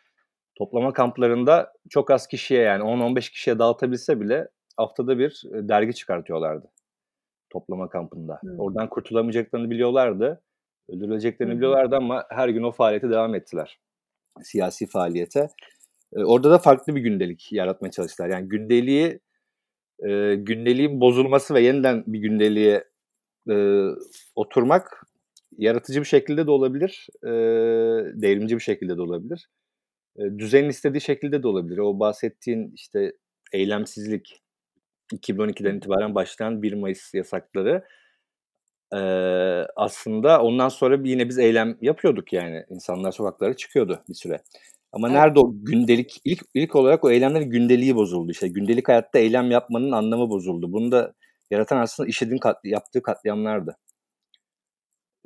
toplama 0.58 0.92
kamplarında 0.92 1.72
çok 1.90 2.10
az 2.10 2.26
kişiye 2.26 2.62
yani 2.62 2.82
10-15 2.82 3.30
kişiye 3.32 3.58
dağıtabilse 3.58 4.20
bile 4.20 4.48
haftada 4.76 5.18
bir 5.18 5.42
dergi 5.52 5.94
çıkartıyorlardı 5.94 6.70
toplama 7.50 7.88
kampında. 7.88 8.38
Hmm. 8.40 8.60
Oradan 8.60 8.88
kurtulamayacaklarını 8.88 9.70
biliyorlardı 9.70 10.42
öldürüleceklerini 10.88 11.56
biliyorlardı 11.56 11.96
ama 11.96 12.24
her 12.30 12.48
gün 12.48 12.62
o 12.62 12.72
faaliyete 12.72 13.10
devam 13.10 13.34
ettiler. 13.34 13.78
Siyasi 14.42 14.86
faaliyete. 14.86 15.48
Orada 16.12 16.50
da 16.50 16.58
farklı 16.58 16.96
bir 16.96 17.00
gündelik 17.00 17.52
yaratmaya 17.52 17.90
çalıştılar. 17.90 18.28
Yani 18.28 18.48
gündeliği 18.48 19.20
e, 20.08 20.34
gündeliğin 20.34 21.00
bozulması 21.00 21.54
ve 21.54 21.60
yeniden 21.60 22.04
bir 22.06 22.18
gündeliğe 22.18 22.84
e, 23.50 23.86
oturmak 24.34 25.06
yaratıcı 25.58 26.00
bir 26.00 26.06
şekilde 26.06 26.46
de 26.46 26.50
olabilir, 26.50 27.06
e, 27.22 27.30
devrimci 28.22 28.56
bir 28.56 28.62
şekilde 28.62 28.96
de 28.96 29.02
olabilir. 29.02 29.48
E, 30.16 30.22
düzenin 30.38 30.68
istediği 30.68 31.00
şekilde 31.00 31.42
de 31.42 31.48
olabilir. 31.48 31.78
O 31.78 32.00
bahsettiğin 32.00 32.72
işte 32.74 33.12
eylemsizlik 33.52 34.43
2012'den 35.12 35.76
itibaren 35.76 36.14
başlayan 36.14 36.62
1 36.62 36.72
Mayıs 36.72 37.14
yasakları 37.14 37.84
Eee, 38.92 39.66
aslında 39.76 40.42
ondan 40.42 40.68
sonra 40.68 40.98
yine 41.04 41.28
biz 41.28 41.38
eylem 41.38 41.76
yapıyorduk 41.80 42.32
yani. 42.32 42.64
İnsanlar 42.70 43.12
sokaklara 43.12 43.54
çıkıyordu 43.56 44.00
bir 44.08 44.14
süre. 44.14 44.40
Ama 44.92 45.08
Evet. 45.08 45.16
nerede 45.18 45.40
o 45.40 45.52
gündelik 45.54 46.20
ilk 46.24 46.42
ilk 46.54 46.76
olarak 46.76 47.04
o 47.04 47.10
eylemlerin 47.10 47.50
gündeliği 47.50 47.96
bozuldu. 47.96 48.30
İşte 48.32 48.48
gündelik 48.48 48.88
hayatta 48.88 49.18
eylem 49.18 49.50
yapmanın 49.50 49.92
anlamı 49.92 50.30
bozuldu. 50.30 50.72
Bunu 50.72 50.92
da 50.92 51.14
yaratan 51.50 51.76
aslında 51.76 52.08
IŞİD'in 52.08 52.38
kat, 52.38 52.64
yaptığı 52.64 53.02
katliamlardı. 53.02 53.76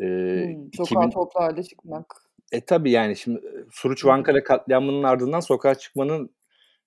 Eee, 0.00 0.06
Hımm. 0.06 0.70
Sokağa 0.76 0.85
2000 0.85 1.11
toplu 1.11 1.40
hâlde 1.40 1.62
çıkmak. 1.62 2.14
E, 2.52 2.61
tabii 2.61 2.90
yani 2.90 3.16
şimdi 3.16 3.40
Suruç 3.70 4.04
ve 4.04 4.12
Ankara 4.12 4.44
katliamının 4.44 5.02
ardından 5.02 5.40
sokağa 5.40 5.75
çıkmanın 5.75 6.30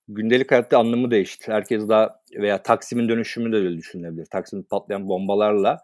gündelik 0.07 0.51
hayatta 0.51 0.77
anlamı 0.77 1.11
değişti. 1.11 1.51
Herkes 1.51 1.89
daha 1.89 2.09
veya 2.33 2.63
Taksim'in 2.63 3.09
dönüşümü 3.09 3.51
de 3.51 3.55
öyle 3.55 3.77
düşünülebilir. 3.77 4.25
Taksim'de 4.25 4.67
patlayan 4.67 5.07
bombalarla 5.07 5.77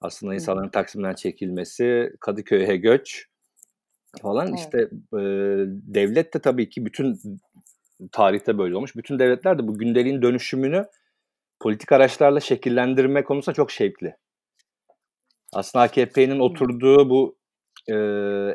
aslında 0.00 0.34
insanların 0.34 0.68
Taksim'den 0.68 1.14
çekilmesi, 1.14 2.12
Kadıköy'e 2.20 2.76
göç 2.76 3.26
falan 4.22 4.48
Evet. 4.48 4.58
işte 4.58 4.78
e, 5.12 5.20
devlet 5.94 6.34
de 6.34 6.38
tabii 6.38 6.68
ki 6.68 6.86
bütün 6.86 7.18
tarihte 8.12 8.58
böyle 8.58 8.76
olmuş. 8.76 8.96
Bütün 8.96 9.18
devletler 9.18 9.58
de 9.58 9.68
bu 9.68 9.78
gündeliğin 9.78 10.22
dönüşümünü 10.22 10.86
politik 11.60 11.92
araçlarla 11.92 12.40
şekillendirme 12.40 13.24
konusunda 13.24 13.54
çok 13.54 13.70
şevkli. 13.70 14.16
Aslında 15.52 15.84
AKP'nin 15.84 16.40
oturduğu 16.40 17.10
bu 17.10 17.38
e, 17.88 17.94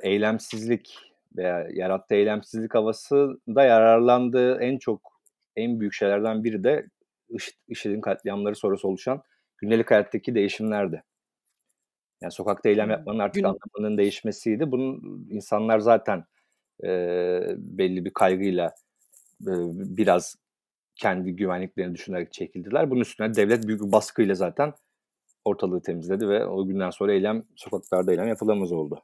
eylemsizlik 0.10 1.12
veya 1.38 1.68
yarattığı 1.74 2.16
eylemsizlik 2.16 2.75
havası 2.75 3.40
da 3.48 3.63
yararlandığı 3.63 4.60
en 4.60 4.78
çok 4.78 5.22
en 5.56 5.80
büyük 5.80 5.94
şeylerden 5.94 6.44
biri 6.44 6.63
de 6.63 6.88
IŞİD'in 7.68 8.02
katliamları 8.02 8.56
sonrası 8.56 8.88
oluşan 8.88 9.24
gündelik 9.58 9.92
hayattaki 9.92 10.36
değişimlerdi. 10.36 11.04
Yani 12.22 12.32
sokakta 12.32 12.70
eylem 12.70 12.90
yapmanın 12.90 13.20
artık 13.20 13.36
Gün... 13.36 13.44
anlamının 13.44 13.98
değişmesiydi. 13.98 14.72
Bunun 14.72 15.28
insanlar 15.30 15.80
zaten 15.80 16.25
e, 16.84 16.90
belli 17.58 18.06
bir 18.06 18.13
kaygıyla 18.13 18.75
e, 19.42 19.54
biraz 19.98 20.36
kendi 20.96 21.36
güvenliklerini 21.36 21.96
düşünerek 21.96 22.34
çekildiler. 22.34 22.92
Bunun 22.92 23.02
üstüne 23.02 23.36
devlet 23.36 23.68
büyük 23.68 23.82
bir 23.82 23.92
baskıyla 23.92 24.36
zaten 24.36 24.74
ortalığı 25.46 25.82
temizledi 25.82 26.30
ve 26.30 26.46
o 26.46 26.66
günden 26.68 26.90
sonra 26.90 27.13
eylem 27.13 27.44
sokaklarda 27.56 28.12
eylem 28.12 28.28
yapılamaz 28.28 28.72
oldu. 28.72 29.02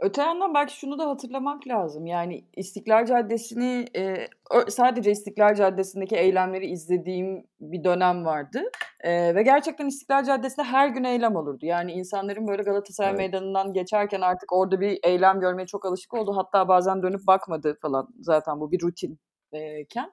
Öte 0.00 0.22
yandan 0.22 0.54
belki 0.54 0.76
şunu 0.76 0.98
da 0.98 1.08
hatırlamak 1.08 1.68
lazım. 1.68 2.06
Yani 2.06 2.44
İstiklal 2.56 3.06
Caddesi'ni 3.06 3.86
e, 3.96 4.28
sadece 4.68 5.10
İstiklal 5.10 5.54
Caddesi'ndeki 5.54 6.16
eylemleri 6.16 6.66
izlediğim 6.66 7.46
bir 7.60 7.84
dönem 7.84 8.24
vardı. 8.24 8.62
E, 9.00 9.34
ve 9.34 9.42
gerçekten 9.42 9.86
İstiklal 9.86 10.24
Caddesi'nde 10.24 10.66
her 10.66 10.88
gün 10.88 11.04
eylem 11.04 11.36
olurdu. 11.36 11.66
Yani 11.66 11.92
insanların 11.92 12.48
böyle 12.48 12.62
Galatasaray 12.62 13.10
evet. 13.10 13.18
Meydanı'ndan 13.18 13.72
geçerken 13.72 14.20
artık 14.20 14.52
orada 14.52 14.80
bir 14.80 14.98
eylem 15.02 15.40
görmeye 15.40 15.66
çok 15.66 15.86
alışık 15.86 16.14
oldu. 16.14 16.36
Hatta 16.36 16.68
bazen 16.68 17.02
dönüp 17.02 17.26
bakmadı 17.26 17.76
falan. 17.82 18.08
Zaten 18.20 18.60
bu 18.60 18.72
bir 18.72 18.80
rutinken. 18.82 20.12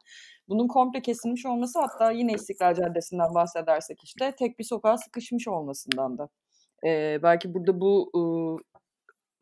Bunun 0.50 0.68
komple 0.68 1.02
kesilmiş 1.02 1.46
olması 1.46 1.80
hatta 1.80 2.12
yine 2.12 2.34
İstiklal 2.34 2.74
Caddesi'nden 2.74 3.36
bahsedersek 3.36 4.04
işte 4.04 4.32
tek 4.40 4.60
bir 4.60 4.64
sokağa 4.64 4.98
sıkışmış 4.98 5.48
olmasından 5.48 6.18
da 6.18 6.30
E, 6.86 7.20
belki 7.24 7.54
burada 7.54 7.82
bu 7.82 8.12
e, 8.16 8.22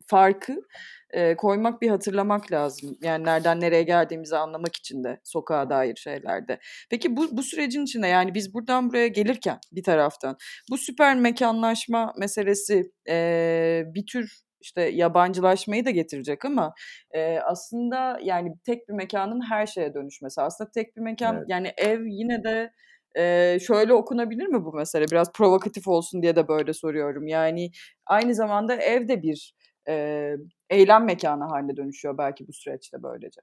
farkı 0.06 0.62
e, 1.10 1.36
koymak 1.36 1.82
bir 1.82 1.88
hatırlamak 1.88 2.52
lazım. 2.52 2.98
Yani 3.02 3.24
nereden 3.24 3.60
nereye 3.60 3.82
geldiğimizi 3.82 4.36
anlamak 4.36 4.76
için 4.76 5.04
de 5.04 5.20
sokağa 5.24 5.70
dair 5.70 5.96
şeylerde. 5.96 6.58
Peki 6.90 7.16
bu, 7.16 7.36
bu 7.36 7.42
sürecin 7.42 7.84
içinde 7.84 8.06
yani 8.06 8.34
biz 8.34 8.54
buradan 8.54 8.88
buraya 8.90 9.08
gelirken 9.08 9.58
bir 9.72 9.82
taraftan 9.82 10.36
bu 10.70 10.78
süper 10.78 11.16
mekanlaşma 11.16 12.12
meselesi 12.18 12.92
e, 13.08 13.82
bir 13.94 14.06
tür 14.06 14.46
işte 14.60 14.82
yabancılaşmayı 14.82 15.84
da 15.84 15.90
getirecek 15.90 16.44
ama 16.44 16.74
e, 17.14 17.38
aslında 17.38 18.18
yani 18.22 18.54
tek 18.66 18.88
bir 18.88 18.94
mekanın 18.94 19.40
her 19.50 19.66
şeye 19.66 19.94
dönüşmesi. 19.94 20.40
Aslında 20.40 20.70
tek 20.70 20.96
bir 20.96 21.00
mekan 21.00 21.36
evet. 21.36 21.46
yani 21.48 21.72
ev 21.76 22.00
yine 22.06 22.44
de 22.44 22.70
e, 23.18 23.58
şöyle 23.66 23.94
okunabilir 23.94 24.46
mi 24.46 24.64
bu 24.64 24.72
mesele? 24.72 25.04
Biraz 25.10 25.32
provokatif 25.32 25.88
olsun 25.88 26.22
diye 26.22 26.36
de 26.36 26.48
böyle 26.48 26.72
soruyorum. 26.72 27.26
Yani 27.26 27.70
aynı 28.06 28.34
zamanda 28.34 28.74
ev 28.74 29.08
de 29.08 29.22
bir 29.22 29.54
e, 29.88 30.36
eylem 30.70 31.04
mekanı 31.04 31.44
haline 31.44 31.76
dönüşüyor 31.76 32.18
belki 32.18 32.48
bu 32.48 32.52
süreçte 32.52 33.02
böylece. 33.02 33.40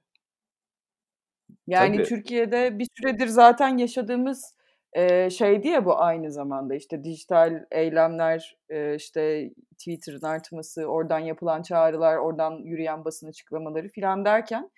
Yani 1.66 1.96
Tabii. 1.96 2.06
Türkiye'de 2.06 2.78
bir 2.78 2.86
süredir 2.96 3.26
zaten 3.26 3.76
yaşadığımız 3.76 4.54
e, 4.92 5.30
şeydi 5.30 5.68
ya 5.68 5.84
bu 5.84 6.02
aynı 6.02 6.32
zamanda 6.32 6.74
işte 6.74 7.04
dijital 7.04 7.64
eylemler, 7.70 8.56
e, 8.68 8.94
işte 8.94 9.50
Twitter'ın 9.78 10.22
artması, 10.22 10.84
oradan 10.84 11.18
yapılan 11.18 11.62
çağrılar, 11.62 12.16
oradan 12.16 12.52
yürüyen 12.64 13.04
basın 13.04 13.28
açıklamaları 13.28 13.88
filan 13.88 14.24
derken 14.24 14.70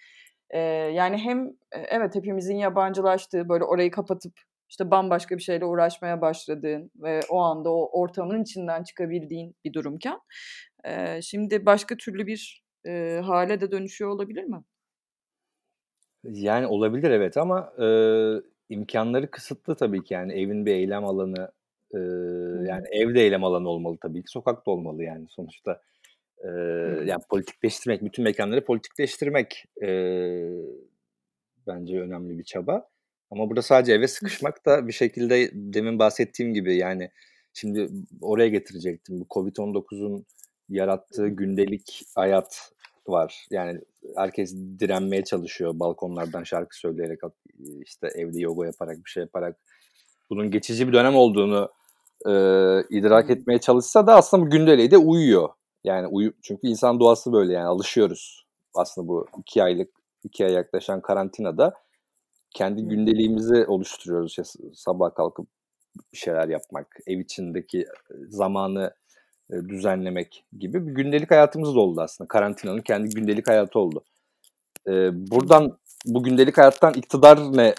e, 0.51 0.59
yani 0.93 1.19
hem 1.19 1.51
evet 1.73 2.15
hepimizin 2.15 2.57
yabancılaştığı 2.57 3.49
böyle 3.49 3.65
orayı 3.65 3.91
kapatıp 3.91 4.33
işte 4.69 4.91
bambaşka 4.91 5.37
bir 5.37 5.43
şeyle 5.43 5.65
uğraşmaya 5.65 6.21
başladığın 6.21 6.91
ve 6.97 7.21
o 7.31 7.39
anda 7.41 7.71
o 7.71 8.01
ortamın 8.01 8.43
içinden 8.43 8.83
çıkabildiğin 8.83 9.55
bir 9.65 9.73
durumken 9.73 10.19
e, 10.87 11.23
şimdi 11.23 11.67
başka 11.67 11.97
türlü 11.97 12.27
bir 12.27 12.63
e, 12.87 13.21
hale 13.25 13.61
de 13.61 13.71
dönüşüyor 13.71 14.11
olabilir 14.11 14.45
mi? 14.45 14.63
Yani 16.25 16.67
olabilir 16.67 17.11
evet 17.11 17.37
ama 17.37 17.73
e, 17.83 17.87
imkanları 18.69 19.31
kısıtlı 19.31 19.77
tabii 19.77 20.05
ki 20.05 20.15
yani 20.15 20.33
evin 20.33 20.67
bir 20.67 20.73
eylem 20.73 21.05
alanı 21.05 21.53
e, 21.95 21.99
yani 22.69 22.87
evde 22.93 23.21
eylem 23.21 23.45
alanı 23.45 23.69
olmalı 23.69 23.97
tabii 24.03 24.23
ki 24.23 24.31
sokakta 24.31 24.71
olmalı 24.71 25.05
yani 25.05 25.27
sonuçta 25.29 25.81
e, 26.39 26.49
yani 27.05 27.23
politikleştirmek 27.31 28.05
bütün 28.05 28.25
mekanları 28.25 28.65
politikleştirmek 28.65 29.65
e, 29.83 29.89
bence 31.67 32.01
önemli 32.01 32.39
bir 32.39 32.45
çaba. 32.45 32.89
Ama 33.31 33.51
burada 33.51 33.63
sadece 33.63 33.93
eve 33.93 34.09
sıkışmak 34.09 34.67
da 34.67 34.89
bir 34.89 34.93
şekilde 34.93 35.51
demin 35.53 35.99
bahsettiğim 35.99 36.55
gibi 36.55 36.77
yani 36.77 37.11
şimdi 37.55 37.89
oraya 38.21 38.49
getirecektim. 38.49 39.21
Bu 39.21 39.25
Covid-19'un 39.25 40.27
yarattığı 40.69 41.29
gündelik 41.29 42.03
hayat 42.15 42.73
var. 43.07 43.47
Yani 43.51 43.81
herkes 44.17 44.55
direnmeye 44.55 45.25
çalışıyor 45.25 45.79
balkonlardan 45.81 46.43
şarkı 46.43 46.79
söyleyerek 46.79 47.21
işte 47.85 48.09
evde 48.15 48.41
yoga 48.41 48.67
yaparak 48.67 48.97
bir 49.05 49.11
şey 49.11 49.21
yaparak 49.21 49.57
bunun 50.31 50.51
geçici 50.51 50.89
bir 50.89 50.93
dönem 50.93 51.17
olduğunu 51.17 51.69
e, 52.27 52.33
idrak 52.91 53.31
etmeye 53.31 53.61
çalışsa 53.61 54.07
da 54.07 54.17
aslında 54.17 54.47
bu 54.47 54.51
gündeliğe 54.51 54.91
de 54.91 54.99
uyuyor. 54.99 55.49
Yani 55.85 56.07
uyu, 56.07 56.33
çünkü 56.43 56.67
insan 56.67 57.01
doğası 57.01 57.33
böyle 57.33 57.53
yani 57.53 57.67
alışıyoruz. 57.67 58.47
Aslında 58.75 59.09
bu 59.09 59.27
iki 59.39 59.63
aylık 59.63 59.91
iki 60.25 60.45
ay 60.45 60.53
yaklaşan 60.53 61.01
karantinada 61.01 61.75
kendi 62.55 62.83
gündeliğimizi 62.83 63.67
oluşturuyoruz. 63.67 64.31
İşte 64.31 64.43
sabah 64.75 65.15
kalkıp 65.15 65.49
bir 66.13 66.19
şeyler 66.19 66.49
yapmak, 66.49 66.97
ev 67.07 67.19
içindeki 67.19 67.87
zamanı 68.29 68.95
düzenlemek 69.51 70.45
gibi 70.59 70.87
bir 70.87 70.93
gündelik 70.93 71.31
hayatımız 71.31 71.75
da 71.75 71.81
oldu 71.81 72.01
aslında. 72.01 72.29
Karantinanın 72.29 72.81
kendi 72.81 73.15
gündelik 73.15 73.49
hayatı 73.49 73.79
oldu. 73.79 74.03
Buradan 75.13 75.79
bu 76.07 76.23
gündelik 76.23 76.59
hayattan 76.59 76.95
iktidar 76.95 77.57
ne 77.57 77.75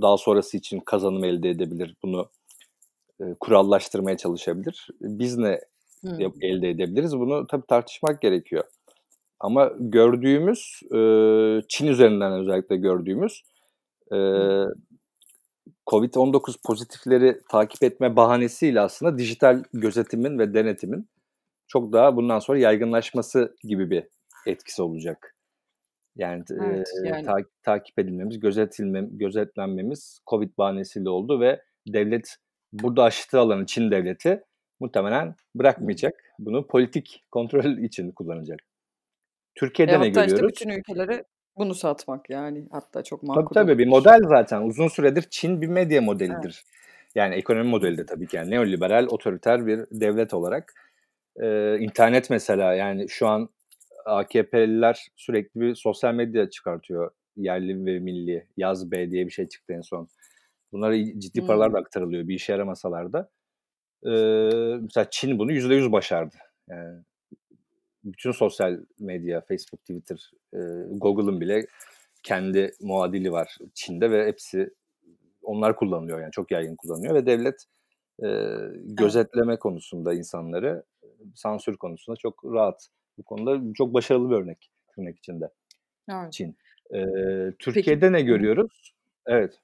daha 0.00 0.16
sonrası 0.16 0.56
için 0.56 0.80
kazanım 0.80 1.24
elde 1.24 1.50
edebilir? 1.50 1.94
Bunu 2.02 2.28
kurallaştırmaya 3.40 4.16
çalışabilir. 4.16 4.88
Biz 5.00 5.38
ne 5.38 5.60
hmm. 6.00 6.20
elde 6.40 6.70
edebiliriz? 6.70 7.18
Bunu 7.18 7.46
tabii 7.46 7.66
tartışmak 7.66 8.20
gerekiyor. 8.20 8.64
Ama 9.40 9.72
gördüğümüz 9.78 10.80
Çin 11.68 11.86
üzerinden 11.86 12.32
özellikle 12.32 12.76
gördüğümüz 12.76 13.42
Covid-19 15.86 16.56
pozitifleri 16.64 17.40
takip 17.50 17.82
etme 17.82 18.16
bahanesiyle 18.16 18.80
aslında 18.80 19.18
dijital 19.18 19.62
gözetimin 19.72 20.38
ve 20.38 20.54
denetimin 20.54 21.08
çok 21.66 21.92
daha 21.92 22.16
bundan 22.16 22.38
sonra 22.38 22.58
yaygınlaşması 22.58 23.56
gibi 23.62 23.90
bir 23.90 24.04
etkisi 24.46 24.82
olacak. 24.82 25.36
Yani, 26.16 26.44
evet, 26.50 26.88
yani. 27.04 27.26
ta, 27.26 27.36
takip 27.62 27.98
edilmemiz, 27.98 28.40
gözetilmem, 28.40 29.18
gözetlenmemiz 29.18 30.20
Covid 30.30 30.58
bahanesiyle 30.58 31.08
oldu 31.08 31.40
ve 31.40 31.62
devlet 31.86 32.36
burada 32.72 33.02
aşıtı 33.02 33.40
alanı 33.40 33.66
Çin 33.66 33.90
devleti 33.90 34.44
muhtemelen 34.80 35.34
bırakmayacak. 35.54 36.14
Bunu 36.38 36.66
politik 36.66 37.24
kontrol 37.30 37.78
için 37.78 38.12
kullanacak. 38.12 38.60
Türkiye'de 39.54 39.92
e 39.92 40.00
ne 40.00 40.08
görüyoruz? 40.08 40.32
İşte 40.32 40.48
bütün 40.48 40.68
ülkelere 40.68 41.24
bunu 41.56 41.74
satmak 41.74 42.30
yani 42.30 42.68
hatta 42.70 43.02
çok 43.02 43.22
makul. 43.22 43.42
Tabii 43.42 43.54
tabii 43.54 43.78
bir 43.78 43.86
model 43.86 44.20
zaten. 44.28 44.62
Uzun 44.62 44.88
süredir 44.88 45.22
Çin 45.30 45.60
bir 45.60 45.66
medya 45.66 46.02
modelidir. 46.02 46.64
Evet. 46.64 46.64
Yani 47.14 47.34
ekonomi 47.34 47.70
modeli 47.70 47.98
de 47.98 48.06
tabii 48.06 48.26
ki 48.26 48.36
yani 48.36 48.50
neoliberal, 48.50 49.06
otoriter 49.10 49.66
bir 49.66 49.78
devlet 49.90 50.34
olarak. 50.34 50.74
Ee, 51.36 51.78
internet 51.78 52.30
mesela 52.30 52.74
yani 52.74 53.08
şu 53.08 53.28
an 53.28 53.48
AKP'liler 54.04 55.06
sürekli 55.16 55.60
bir 55.60 55.74
sosyal 55.74 56.14
medya 56.14 56.50
çıkartıyor. 56.50 57.10
Yerli 57.36 57.86
ve 57.86 57.98
milli. 57.98 58.46
Yaz 58.56 58.90
B 58.90 59.10
diye 59.10 59.26
bir 59.26 59.30
şey 59.30 59.48
çıktı 59.48 59.72
en 59.72 59.80
son. 59.80 60.08
Bunlara 60.72 60.96
ciddi 61.18 61.40
hmm. 61.40 61.46
paralar 61.46 61.72
da 61.72 61.78
aktarılıyor 61.78 62.28
bir 62.28 62.34
işe 62.34 62.52
yaramasalar 62.52 63.12
da. 63.12 63.30
Ee, 64.06 64.78
mesela 64.82 65.06
Çin 65.10 65.38
bunu 65.38 65.52
%100 65.52 65.92
başardı. 65.92 66.36
Yani 66.68 67.02
bütün 68.04 68.32
sosyal 68.32 68.80
medya, 68.98 69.40
Facebook, 69.40 69.80
Twitter, 69.80 70.30
e, 70.54 70.58
Google'ın 70.90 71.40
bile 71.40 71.66
kendi 72.22 72.70
muadili 72.80 73.32
var 73.32 73.58
Çin'de 73.74 74.10
ve 74.10 74.26
hepsi 74.26 74.70
onlar 75.42 75.76
kullanılıyor 75.76 76.20
yani 76.20 76.32
çok 76.32 76.50
yaygın 76.50 76.76
kullanılıyor 76.76 77.14
ve 77.14 77.26
devlet 77.26 77.64
e, 78.24 78.28
gözetleme 78.84 79.52
evet. 79.52 79.60
konusunda 79.60 80.14
insanları 80.14 80.84
sansür 81.34 81.76
konusunda 81.76 82.16
çok 82.16 82.44
rahat. 82.44 82.88
Bu 83.18 83.22
konuda 83.22 83.72
çok 83.74 83.94
başarılı 83.94 84.30
bir 84.30 84.34
örnek 84.34 84.70
tırnak 84.94 85.18
içinde 85.18 85.50
evet. 86.10 86.32
Çin. 86.32 86.56
E, 86.94 87.00
Türkiye'de 87.58 88.00
Peki. 88.00 88.12
ne 88.12 88.22
görüyoruz? 88.22 88.94
Evet. 89.26 89.60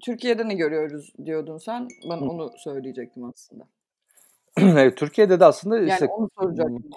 Türkiye'de 0.00 0.48
ne 0.48 0.54
görüyoruz 0.54 1.12
diyordun 1.24 1.58
sen. 1.58 1.88
Ben 2.10 2.16
Hı. 2.16 2.24
onu 2.24 2.50
söyleyecektim 2.56 3.24
aslında. 3.24 3.68
evet, 4.60 4.96
Türkiye'de 4.96 5.40
de 5.40 5.44
aslında 5.44 5.76
yani 5.76 5.88
işte 5.88 6.08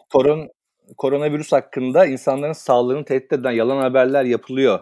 koron, 0.10 0.50
koronavirüs 0.98 1.52
hakkında 1.52 2.06
insanların 2.06 2.54
sağlığını 2.54 3.06
tehdit 3.06 3.34
eden 3.34 3.52
yalan 3.52 3.78
haberler 3.78 4.24
yapılıyor. 4.24 4.80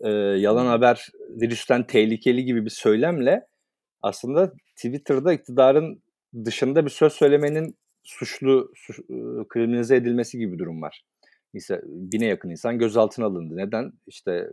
Ee, 0.00 0.08
yalan 0.38 0.66
haber 0.66 1.08
virüsten 1.28 1.86
tehlikeli 1.86 2.44
gibi 2.44 2.64
bir 2.64 2.70
söylemle 2.70 3.46
aslında 4.02 4.52
Twitter'da 4.76 5.32
iktidarın 5.32 6.02
dışında 6.44 6.84
bir 6.84 6.90
söz 6.90 7.12
söylemenin 7.12 7.76
suçlu, 8.02 8.72
suç, 8.74 9.00
kriminalize 9.48 9.96
edilmesi 9.96 10.38
gibi 10.38 10.52
bir 10.52 10.58
durum 10.58 10.82
var. 10.82 11.04
Mesela 11.52 11.80
bine 11.84 12.26
yakın 12.26 12.50
insan 12.50 12.78
gözaltına 12.78 13.26
alındı. 13.26 13.56
Neden? 13.56 13.92
İşte 14.06 14.50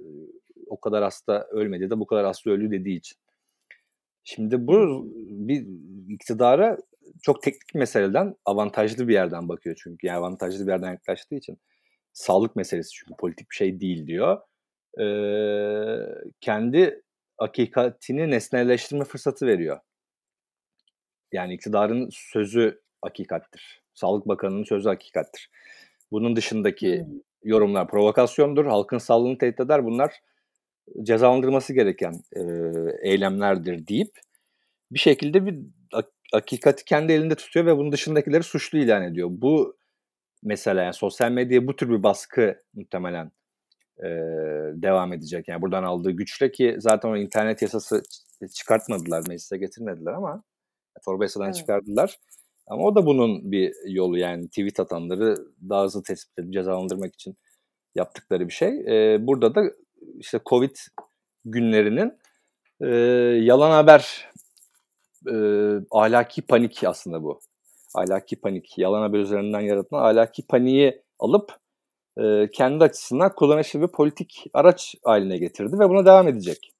o 0.67 0.79
kadar 0.79 1.03
hasta 1.03 1.47
ölmedi 1.51 1.89
de 1.89 1.99
bu 1.99 2.05
kadar 2.05 2.25
hasta 2.25 2.49
öldü 2.49 2.71
dediği 2.71 2.97
için. 2.97 3.17
Şimdi 4.23 4.67
bu 4.67 5.07
bir 5.29 5.67
iktidara 6.09 6.77
çok 7.21 7.43
teknik 7.43 7.75
meseleden 7.75 8.35
avantajlı 8.45 9.07
bir 9.07 9.13
yerden 9.13 9.49
bakıyor 9.49 9.75
çünkü. 9.83 10.07
Yani 10.07 10.17
avantajlı 10.17 10.67
bir 10.67 10.71
yerden 10.71 10.91
yaklaştığı 10.91 11.35
için. 11.35 11.59
Sağlık 12.13 12.55
meselesi 12.55 12.89
çünkü 12.89 13.13
politik 13.19 13.51
bir 13.51 13.55
şey 13.55 13.79
değil 13.79 14.07
diyor. 14.07 14.41
Ee, 14.99 16.05
kendi 16.41 17.03
hakikatini 17.37 18.31
nesnelleştirme 18.31 19.03
fırsatı 19.03 19.47
veriyor. 19.47 19.79
Yani 21.31 21.53
iktidarın 21.53 22.09
sözü 22.11 22.81
hakikattir. 23.01 23.81
Sağlık 23.93 24.27
Bakanı'nın 24.27 24.63
sözü 24.63 24.89
hakikattir. 24.89 25.49
Bunun 26.11 26.35
dışındaki 26.35 26.99
hmm. 26.99 27.19
yorumlar 27.43 27.87
provokasyondur. 27.87 28.65
Halkın 28.65 28.97
sağlığını 28.97 29.37
tehdit 29.37 29.59
eder. 29.59 29.85
Bunlar 29.85 30.13
cezalandırması 31.03 31.73
gereken 31.73 32.13
e, 32.35 32.41
eylemlerdir 33.09 33.87
deyip 33.87 34.19
bir 34.91 34.99
şekilde 34.99 35.45
bir 35.45 35.55
hakikati 36.31 36.85
kendi 36.85 37.13
elinde 37.13 37.35
tutuyor 37.35 37.65
ve 37.65 37.77
bunun 37.77 37.91
dışındakileri 37.91 38.43
suçlu 38.43 38.77
ilan 38.77 39.03
ediyor. 39.03 39.29
Bu 39.31 39.77
mesela 40.43 40.83
yani 40.83 40.93
sosyal 40.93 41.31
medyaya 41.31 41.67
bu 41.67 41.75
tür 41.75 41.89
bir 41.89 42.03
baskı 42.03 42.59
muhtemelen 42.73 43.31
e, 43.99 44.07
devam 44.73 45.13
edecek. 45.13 45.47
Yani 45.47 45.61
buradan 45.61 45.83
aldığı 45.83 46.11
güçle 46.11 46.51
ki 46.51 46.75
zaten 46.79 47.09
o 47.09 47.17
internet 47.17 47.61
yasası 47.61 48.03
çıkartmadılar, 48.53 49.27
meclise 49.27 49.57
getirmediler 49.57 50.13
ama 50.13 50.43
torba 51.05 51.23
yasadan 51.23 51.45
evet. 51.45 51.55
çıkardılar. 51.55 52.17
Ama 52.67 52.83
o 52.83 52.95
da 52.95 53.05
bunun 53.05 53.51
bir 53.51 53.73
yolu 53.87 54.17
yani 54.17 54.47
tweet 54.47 54.79
atanları 54.79 55.35
daha 55.69 55.83
hızlı 55.83 56.03
tespit 56.03 56.39
edip 56.39 56.53
cezalandırmak 56.53 57.13
için 57.13 57.37
yaptıkları 57.95 58.47
bir 58.47 58.53
şey. 58.53 58.69
E, 58.69 59.27
burada 59.27 59.55
da 59.55 59.63
işte 60.19 60.39
Covid 60.45 60.75
günlerinin 61.45 62.13
e, 62.81 62.87
yalan 63.45 63.71
haber 63.71 64.29
e, 65.31 65.35
ahlaki 65.91 66.41
panik 66.41 66.83
aslında 66.83 67.23
bu. 67.23 67.39
Ahlaki 67.95 68.35
panik, 68.35 68.77
yalan 68.77 69.01
haber 69.01 69.19
üzerinden 69.19 69.61
yaratılan 69.61 70.03
ahlaki 70.03 70.47
paniği 70.47 71.01
alıp 71.19 71.51
e, 72.17 72.49
kendi 72.53 72.83
açısından 72.83 73.35
kullanışlı 73.35 73.81
bir 73.81 73.87
politik 73.87 74.45
araç 74.53 74.95
haline 75.03 75.37
getirdi 75.37 75.79
ve 75.79 75.89
buna 75.89 76.05
devam 76.05 76.27
edecek 76.27 76.71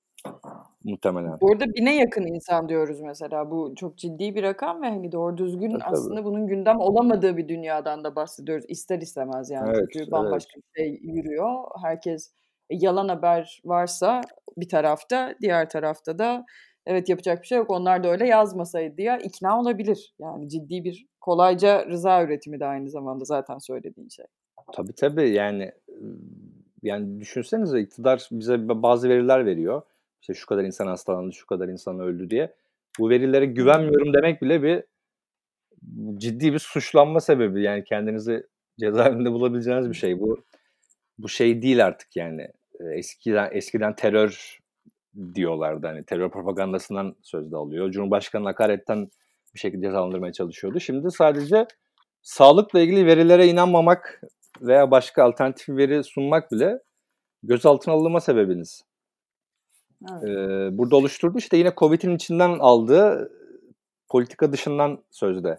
muhtemelen. 0.85 1.37
Bu 1.41 1.51
arada 1.51 1.65
bine 1.65 1.95
yakın 1.95 2.25
insan 2.25 2.69
diyoruz 2.69 3.01
mesela. 3.01 3.51
Bu 3.51 3.73
çok 3.75 3.97
ciddi 3.97 4.35
bir 4.35 4.43
rakam 4.43 4.81
ve 4.81 4.89
hani 4.89 5.11
doğru 5.11 5.37
düzgün 5.37 5.79
e, 5.79 5.83
aslında 5.83 6.25
bunun 6.25 6.47
gündem 6.47 6.79
olamadığı 6.79 7.37
bir 7.37 7.47
dünyadan 7.47 8.03
da 8.03 8.15
bahsediyoruz. 8.15 8.65
İster 8.67 9.01
istemez 9.01 9.49
yani. 9.49 9.71
Evet, 9.75 9.89
Çünkü 9.93 10.11
bambaşka 10.11 10.51
evet. 10.55 10.65
bir 10.75 10.81
şey 10.81 11.13
yürüyor. 11.13 11.63
Herkes 11.81 12.31
e, 12.69 12.75
yalan 12.75 13.07
haber 13.07 13.61
varsa 13.65 14.21
bir 14.57 14.69
tarafta, 14.69 15.35
diğer 15.41 15.69
tarafta 15.69 16.19
da 16.19 16.45
evet 16.85 17.09
yapacak 17.09 17.41
bir 17.41 17.47
şey 17.47 17.57
yok. 17.57 17.69
Onlar 17.69 18.03
da 18.03 18.09
öyle 18.09 18.27
yazmasaydı 18.27 19.01
ya 19.01 19.17
ikna 19.17 19.59
olabilir. 19.59 20.13
Yani 20.19 20.49
ciddi 20.49 20.83
bir 20.83 21.05
kolayca 21.21 21.85
rıza 21.85 22.23
üretimi 22.23 22.59
de 22.59 22.65
aynı 22.65 22.89
zamanda 22.89 23.25
zaten 23.25 23.57
söylediğin 23.57 24.09
şey. 24.09 24.25
Tabii 24.73 24.93
tabii 24.93 25.29
yani 25.29 25.71
yani 26.83 27.19
düşünsenize 27.19 27.79
iktidar 27.79 28.27
bize 28.31 28.69
bazı 28.69 29.09
veriler 29.09 29.45
veriyor. 29.45 29.81
İşte 30.21 30.33
şu 30.33 30.47
kadar 30.47 30.63
insan 30.63 30.87
hastalandı, 30.87 31.33
şu 31.33 31.47
kadar 31.47 31.67
insan 31.67 31.99
öldü 31.99 32.29
diye. 32.29 32.53
Bu 32.99 33.09
verilere 33.09 33.45
güvenmiyorum 33.45 34.13
demek 34.13 34.41
bile 34.41 34.63
bir 34.63 34.83
ciddi 36.17 36.53
bir 36.53 36.59
suçlanma 36.59 37.19
sebebi. 37.19 37.63
Yani 37.63 37.83
kendinizi 37.83 38.47
cezaevinde 38.79 39.31
bulabileceğiniz 39.31 39.89
bir 39.89 39.95
şey. 39.95 40.19
Bu 40.19 40.43
bu 41.17 41.29
şey 41.29 41.61
değil 41.61 41.85
artık 41.85 42.15
yani. 42.15 42.47
Eskiden 42.79 43.49
eskiden 43.51 43.95
terör 43.95 44.59
diyorlardı. 45.35 45.87
Hani 45.87 46.03
terör 46.03 46.29
propagandasından 46.29 47.15
sözde 47.21 47.55
alıyor. 47.55 47.91
Cumhurbaşkanı 47.91 48.45
hakaretten 48.45 49.09
bir 49.53 49.59
şekilde 49.59 49.81
cezalandırmaya 49.81 50.33
çalışıyordu. 50.33 50.79
Şimdi 50.79 51.11
sadece 51.11 51.67
sağlıkla 52.21 52.79
ilgili 52.79 53.05
verilere 53.05 53.47
inanmamak 53.47 54.21
veya 54.61 54.91
başka 54.91 55.23
alternatif 55.23 55.69
veri 55.69 56.03
sunmak 56.03 56.51
bile 56.51 56.79
gözaltına 57.43 57.93
alınma 57.93 58.21
sebebiniz. 58.21 58.83
Evet. 60.11 60.23
Ee, 60.23 60.77
burada 60.77 60.95
oluşturdu 60.95 61.37
işte 61.37 61.57
yine 61.57 61.73
Covid'in 61.77 62.15
içinden 62.15 62.59
aldığı 62.59 63.31
politika 64.09 64.51
dışından 64.51 65.03
sözde 65.11 65.57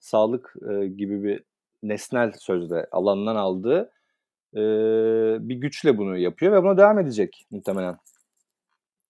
sağlık 0.00 0.54
e, 0.70 0.86
gibi 0.86 1.24
bir 1.24 1.44
nesnel 1.82 2.32
sözde 2.38 2.86
alanından 2.92 3.36
aldığı 3.36 3.90
e, 4.54 4.60
bir 5.48 5.54
güçle 5.54 5.98
bunu 5.98 6.18
yapıyor 6.18 6.52
ve 6.52 6.62
buna 6.62 6.76
devam 6.76 6.98
edecek 6.98 7.46
muhtemelen. 7.50 7.96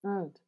Evet. 0.04 0.42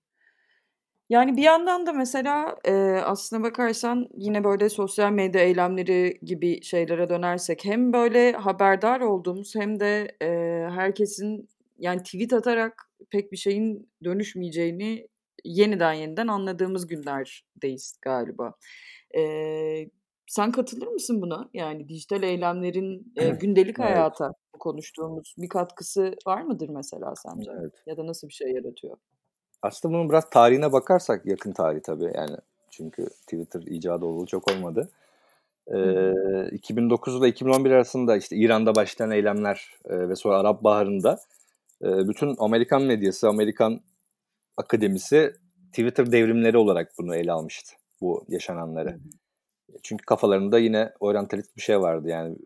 Yani 1.09 1.37
bir 1.37 1.43
yandan 1.43 1.87
da 1.87 1.93
mesela, 1.93 2.57
eee, 2.67 2.73
aslına 3.05 3.43
bakarsan 3.43 4.09
yine 4.17 4.45
böyle 4.45 4.69
sosyal 4.69 5.12
medya 5.12 5.40
eylemleri 5.43 6.19
gibi 6.23 6.62
şeylere 6.62 7.09
dönersek 7.09 7.64
hem 7.64 7.93
böyle 7.93 8.33
haberdar 8.33 9.01
olduğumuz 9.01 9.55
hem 9.55 9.81
de, 9.81 10.17
eee, 10.23 10.69
herkesin 10.75 11.49
yani 11.79 12.03
tweet 12.03 12.33
atarak 12.33 12.90
pek 13.11 13.33
bir 13.33 13.37
şeyin 13.37 13.90
dönüşmeyeceğini 14.05 15.09
yeniden 15.45 15.93
yeniden 15.93 16.27
anladığımız 16.29 16.87
günlerdeyiz 16.87 17.97
galiba. 18.03 18.55
Eee, 19.14 19.90
sen 20.27 20.53
katılır 20.53 20.87
mısın 20.88 21.23
buna? 21.23 21.51
Yani 21.55 21.88
dijital 21.88 22.23
eylemlerin, 22.23 23.12
eee, 23.17 23.31
gündelik 23.31 23.79
Evet. 23.81 23.81
hayata 23.81 24.33
konuştuğumuz 24.61 25.35
bir 25.38 25.49
katkısı 25.49 26.14
var 26.27 26.43
mıdır 26.43 26.69
mesela 26.69 27.14
sence? 27.17 27.51
Evet. 27.59 27.85
Ya 27.87 27.97
da 27.97 28.07
nasıl 28.07 28.29
bir 28.29 28.33
şey 28.35 28.53
yaratıyor? 28.53 28.97
Aslında 29.64 29.94
bunun 29.94 30.09
biraz 30.09 30.31
tarihine 30.31 30.72
bakarsak 30.72 31.27
yakın 31.27 31.53
tarih 31.53 31.81
tabii 31.83 32.12
yani 32.14 32.37
çünkü 32.70 33.07
Twitter 33.07 33.62
icadı 33.62 34.05
olduğu 34.05 34.27
çok 34.27 34.53
olmadı. 34.53 34.90
Ee, 35.74 36.48
2009 36.53 37.20
ile 37.20 37.29
2011 37.29 37.70
arasında 37.70 38.16
işte 38.16 38.37
İran'da 38.37 38.74
başlayan 38.74 39.11
eylemler 39.11 39.70
e, 39.85 40.09
ve 40.09 40.16
sonra 40.16 40.38
Arap 40.38 40.64
Baharı'nda 40.64 41.18
e, 41.83 42.09
bütün 42.09 42.35
Amerikan 42.38 42.83
medyası, 42.83 43.29
Amerikan 43.29 43.81
akademisi 44.57 45.33
Twitter 45.72 46.12
devrimleri 46.12 46.59
olarak 46.59 46.92
bunu 46.98 47.16
ele 47.16 47.33
almıştı 47.33 47.77
bu 48.00 48.24
yaşananları. 48.29 48.98
Çünkü 49.83 50.05
kafalarında 50.05 50.59
yine 50.59 50.92
oryantalist 51.00 51.57
bir 51.57 51.62
şey 51.62 51.81
vardı 51.81 52.09
yani 52.09 52.37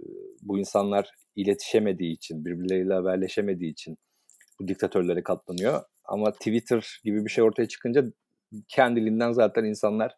bu 0.43 0.59
insanlar 0.59 1.11
iletişemediği 1.37 2.13
için, 2.13 2.45
birbirleriyle 2.45 2.95
haberleşemediği 2.95 3.73
için 3.73 3.99
bu 4.61 4.69
diktatörlere 4.69 5.23
katlanıyor. 5.23 5.83
Ama 6.09 6.33
Twitter 6.33 7.01
gibi 7.05 7.25
bir 7.25 7.31
şey 7.31 7.45
ortaya 7.45 7.69
çıkınca 7.69 8.05
kendiliğinden 8.69 9.33
zaten 9.33 9.65
insanlar 9.65 10.15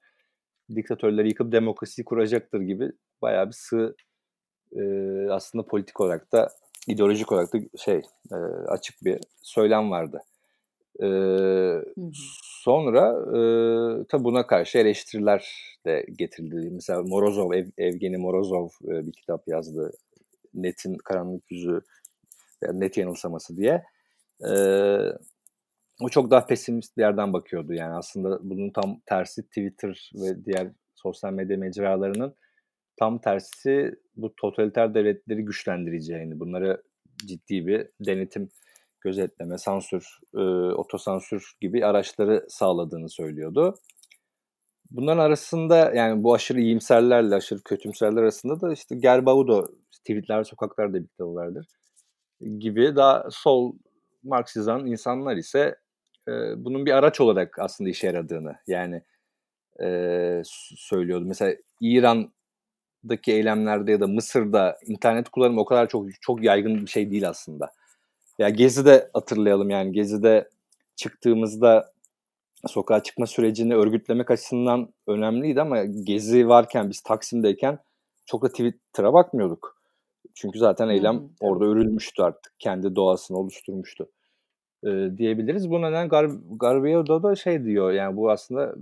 diktatörleri 0.76 1.28
yıkıp 1.28 1.52
demokrasiyi 1.52 2.04
kuracaktır 2.04 2.60
gibi 2.60 2.92
bayağı 3.22 3.46
bir 3.46 3.52
sığ 3.52 3.94
e, 4.76 4.82
aslında 5.30 5.66
politik 5.66 6.00
olarak 6.00 6.32
da 6.32 6.48
ideolojik 6.88 7.32
olarak 7.32 7.54
da 7.54 7.58
şey 7.78 8.02
e, 8.32 8.36
açık 8.68 9.04
bir 9.04 9.18
söylem 9.42 9.90
vardı. 9.90 10.22
E, 11.02 11.06
sonra 12.62 13.08
e, 13.38 13.40
tabi 14.08 14.24
buna 14.24 14.46
karşı 14.46 14.78
eleştiriler 14.78 15.54
de 15.86 16.06
getirildi. 16.18 16.70
Mesela 16.72 17.02
Morozov, 17.02 17.52
Ev, 17.52 17.66
Evgeni 17.78 18.16
Morozov 18.16 18.68
e, 18.84 19.06
bir 19.06 19.12
kitap 19.12 19.48
yazdı. 19.48 19.92
Net'in 20.54 20.94
karanlık 20.94 21.50
yüzü, 21.50 21.80
net 22.72 22.96
yanılsaması 22.96 23.56
diye. 23.56 23.82
E, 24.48 24.52
o 26.00 26.08
çok 26.08 26.30
daha 26.30 26.46
pesimist 26.46 26.96
bir 26.96 27.02
yerden 27.02 27.32
bakıyordu. 27.32 27.72
Yani 27.72 27.94
aslında 27.94 28.38
bunun 28.42 28.70
tam 28.70 29.00
tersi 29.06 29.42
Twitter 29.42 30.10
ve 30.14 30.44
diğer 30.44 30.72
sosyal 30.94 31.32
medya 31.32 31.56
mecralarının 31.56 32.34
tam 32.98 33.20
tersi 33.20 33.94
bu 34.16 34.34
totaliter 34.36 34.94
devletleri 34.94 35.44
güçlendireceğini, 35.44 36.40
bunları 36.40 36.82
ciddi 37.26 37.66
bir 37.66 37.86
denetim, 38.00 38.50
gözetleme, 39.00 39.58
sansür, 39.58 40.18
e, 40.34 40.40
otosansür 40.74 41.52
gibi 41.60 41.86
araçları 41.86 42.46
sağladığını 42.48 43.08
söylüyordu. 43.08 43.74
Bunların 44.90 45.22
arasında 45.22 45.92
yani 45.94 46.24
bu 46.24 46.34
aşırı 46.34 46.60
iyimserlerle 46.60 47.34
aşırı 47.34 47.62
kötümserler 47.62 48.22
arasında 48.22 48.60
da 48.60 48.72
işte 48.72 48.96
Gerbaudo 48.96 49.66
tweetler 49.92 50.44
sokaklarda 50.44 50.98
bir 50.98 52.58
gibi 52.58 52.96
daha 52.96 53.24
sol 53.30 53.72
Marksizan 54.22 54.86
insanlar 54.86 55.36
ise 55.36 55.76
e, 56.30 56.64
bunun 56.64 56.86
bir 56.86 56.92
araç 56.92 57.20
olarak 57.20 57.58
aslında 57.58 57.90
işe 57.90 58.06
yaradığını 58.06 58.54
yani 58.66 59.02
e, 59.82 60.42
söylüyordu. 60.76 61.24
Mesela 61.26 61.54
İran'daki 61.80 63.32
eylemlerde 63.32 63.92
ya 63.92 64.00
da 64.00 64.06
Mısır'da 64.06 64.78
internet 64.86 65.28
kullanımı 65.28 65.60
o 65.60 65.64
kadar 65.64 65.88
çok 65.88 66.06
çok 66.20 66.42
yaygın 66.44 66.82
bir 66.82 66.90
şey 66.90 67.10
değil 67.10 67.28
aslında. 67.28 67.72
Ya 68.38 68.48
Gezi'de 68.48 69.10
hatırlayalım 69.12 69.70
yani 69.70 69.92
Gezi'de 69.92 70.50
çıktığımızda 70.96 71.92
sokağa 72.66 73.02
çıkma 73.02 73.26
sürecini 73.26 73.74
örgütlemek 73.74 74.30
açısından 74.30 74.94
önemliydi 75.06 75.60
ama 75.60 75.84
Gezi 75.84 76.48
varken 76.48 76.90
biz 76.90 77.00
Taksim'deyken 77.00 77.78
çok 78.26 78.42
da 78.42 78.48
Twitter'a 78.48 79.12
bakmıyorduk. 79.12 79.80
Çünkü 80.34 80.58
zaten 80.58 80.88
eylem 80.88 81.18
hmm. 81.18 81.28
orada 81.40 81.64
örülmüştü 81.64 82.22
artık. 82.22 82.52
Kendi 82.58 82.96
doğasını 82.96 83.38
oluşturmuştu 83.38 84.10
e, 84.84 84.88
diyebiliriz. 85.16 85.70
Bu 85.70 85.82
neden 85.82 86.08
Gar 86.08 86.30
Garbiado 86.60 87.22
da 87.22 87.36
şey 87.36 87.64
diyor 87.64 87.92
yani 87.92 88.16
bu 88.16 88.30
aslında 88.30 88.74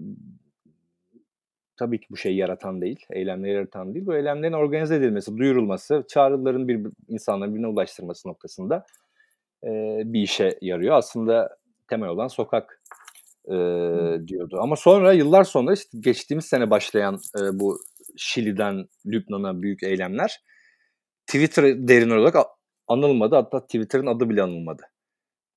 tabii 1.77 2.01
ki 2.01 2.07
bu 2.11 2.17
şeyi 2.17 2.37
yaratan 2.37 2.81
değil, 2.81 3.07
eylemleri 3.11 3.55
yaratan 3.55 3.95
değil. 3.95 4.07
Bu 4.07 4.15
eylemlerin 4.15 4.53
organize 4.53 4.97
edilmesi, 4.97 5.37
duyurulması, 5.37 6.05
çağrıların 6.09 6.69
bir 6.69 6.87
insanların 7.09 7.55
birine 7.55 7.67
ulaştırması 7.67 8.29
noktasında 8.29 8.87
e, 9.65 9.69
bir 10.05 10.21
işe 10.21 10.59
yarıyor. 10.61 10.95
Aslında 10.97 11.57
temel 11.89 12.09
olan 12.09 12.29
sokak 12.29 12.83
e, 13.47 13.55
diyordu. 14.29 14.59
Ama 14.61 14.77
sonra 14.77 15.13
yıllar 15.13 15.45
sonra 15.45 15.73
işte 15.73 15.99
geçtiğimiz 16.01 16.45
sene 16.45 16.71
başlayan 16.71 17.15
e, 17.15 17.61
bu 17.61 17.79
Şili'den 18.17 18.89
Lübnan'a 19.07 19.63
büyük 19.63 19.83
eylemler 19.83 20.41
Twitter 21.27 21.89
derin 21.89 22.11
olarak 22.11 22.47
anılmadı. 22.87 23.35
Hatta 23.35 23.61
Twitter'ın 23.61 24.07
adı 24.07 24.31
bile 24.31 24.43
anılmadı. 24.43 24.83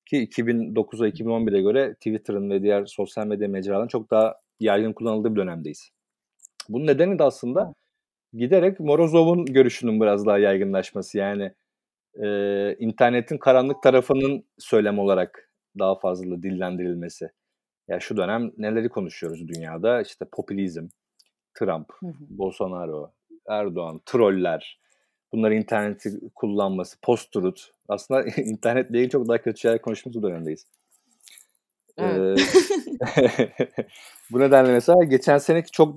Ki 0.06 0.28
2009'a 0.28 1.08
2011'e 1.08 1.62
göre 1.62 1.94
Twitter'ın 1.94 2.50
ve 2.50 2.62
diğer 2.62 2.86
sosyal 2.86 3.26
medya 3.26 3.48
mecralarının 3.48 3.88
çok 3.88 4.10
daha 4.10 4.34
yaygın 4.60 4.92
kullanıldığı 4.92 5.34
bir 5.34 5.40
dönemdeyiz. 5.40 5.90
Bunun 6.68 6.86
nedeni 6.86 7.18
de 7.18 7.22
aslında 7.22 7.74
giderek 8.32 8.80
Morozov'un 8.80 9.44
görüşünün 9.44 10.00
biraz 10.00 10.26
daha 10.26 10.38
yaygınlaşması. 10.38 11.18
Yani 11.18 11.52
e, 12.22 12.26
internetin 12.78 13.38
karanlık 13.38 13.82
tarafının 13.82 14.44
söylem 14.58 14.98
olarak 14.98 15.50
daha 15.78 15.98
fazla 15.98 16.42
dillendirilmesi. 16.42 17.30
Ya 17.88 18.00
şu 18.00 18.16
dönem 18.16 18.52
neleri 18.58 18.88
konuşuyoruz 18.88 19.48
dünyada? 19.48 20.02
İşte 20.02 20.24
popülizm, 20.32 20.88
Trump, 21.54 21.86
hı 22.00 22.06
hı. 22.06 22.12
Bolsonaro, 22.30 23.12
Erdoğan, 23.48 24.00
troller, 24.06 24.80
bunları 25.32 25.54
interneti 25.54 26.20
kullanması, 26.34 27.00
post-truth. 27.02 27.62
Aslında 27.88 28.24
internetle 28.36 28.98
ilgili 28.98 29.10
çok 29.10 29.28
daha 29.28 29.38
kötü 29.38 29.60
şeyler 29.60 29.82
konuştuğumuz 29.82 30.22
dönemdeyiz. 30.22 30.66
Evet. 31.98 32.40
Ee, 33.18 33.52
bu 34.30 34.40
nedenle 34.40 34.72
mesela 34.72 35.04
geçen 35.04 35.38
seneki 35.38 35.70
çok 35.70 35.96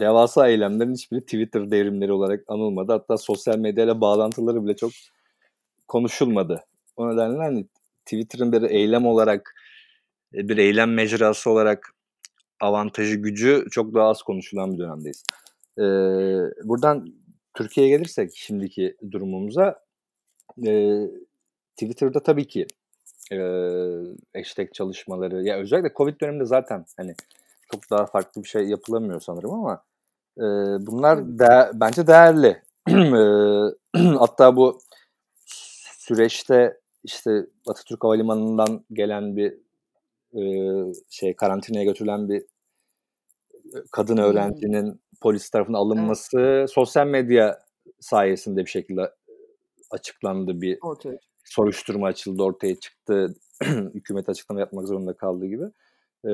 devasa 0.00 0.48
eylemlerin 0.48 0.94
hiçbiri 0.94 1.20
Twitter 1.20 1.70
devrimleri 1.70 2.12
olarak 2.12 2.44
anılmadı. 2.48 2.92
Hatta 2.92 3.16
sosyal 3.16 3.58
medyayla 3.58 4.00
bağlantıları 4.00 4.64
bile 4.64 4.76
çok 4.76 4.90
konuşulmadı. 5.88 6.64
O 6.96 7.12
nedenle 7.12 7.38
hani 7.38 7.66
Twitter'ın 8.04 8.52
bir 8.52 8.62
eylem 8.62 9.06
olarak 9.06 9.54
bir 10.32 10.56
eylem 10.56 10.94
mecrası 10.94 11.50
olarak 11.50 11.94
avantajı, 12.60 13.16
gücü 13.16 13.64
çok 13.70 13.94
daha 13.94 14.08
az 14.08 14.22
konuşulan 14.22 14.74
bir 14.74 14.78
dönemdeyiz. 14.78 15.24
Ee, 15.78 15.82
buradan 16.68 17.12
Türkiye'ye 17.56 17.96
gelirsek 17.96 18.36
şimdiki 18.36 18.96
durumumuza 19.10 19.80
e, 20.66 21.00
Twitter'da 21.76 22.22
tabii 22.22 22.46
ki 22.46 22.66
e, 23.32 23.38
hashtag 24.36 24.72
çalışmaları 24.72 25.42
ya 25.42 25.56
özellikle 25.56 25.92
Covid 25.96 26.20
döneminde 26.20 26.44
zaten 26.44 26.84
hani 26.96 27.14
çok 27.72 27.90
daha 27.90 28.06
farklı 28.06 28.42
bir 28.42 28.48
şey 28.48 28.62
yapılamıyor 28.62 29.20
sanırım 29.20 29.50
ama 29.50 29.84
e, 30.38 30.42
bunlar 30.86 31.38
de, 31.38 31.70
bence 31.74 32.06
değerli. 32.06 32.62
e, 32.88 33.98
hatta 34.18 34.56
bu 34.56 34.78
süreçte 35.98 36.80
işte 37.04 37.46
Atatürk 37.68 38.04
Havalimanı'ndan 38.04 38.84
gelen 38.92 39.36
bir 39.36 39.54
e, 40.34 40.42
şey 41.10 41.36
karantinaya 41.36 41.84
götürülen 41.84 42.28
bir 42.28 42.44
kadın 43.90 44.16
öğrencinin 44.16 45.00
polis 45.20 45.50
tarafından 45.50 45.78
alınması 45.78 46.40
evet. 46.40 46.70
sosyal 46.70 47.06
medya 47.06 47.58
sayesinde 48.00 48.64
bir 48.64 48.70
şekilde 48.70 49.10
açıklandı 49.90 50.60
bir 50.60 50.78
ortaya. 50.82 51.18
soruşturma 51.44 52.06
açıldı 52.06 52.42
ortaya 52.42 52.74
çıktı 52.74 53.34
hükümet 53.94 54.28
açıklama 54.28 54.60
yapmak 54.60 54.86
zorunda 54.86 55.12
kaldığı 55.12 55.46
gibi 55.46 55.64
ee, 56.24 56.28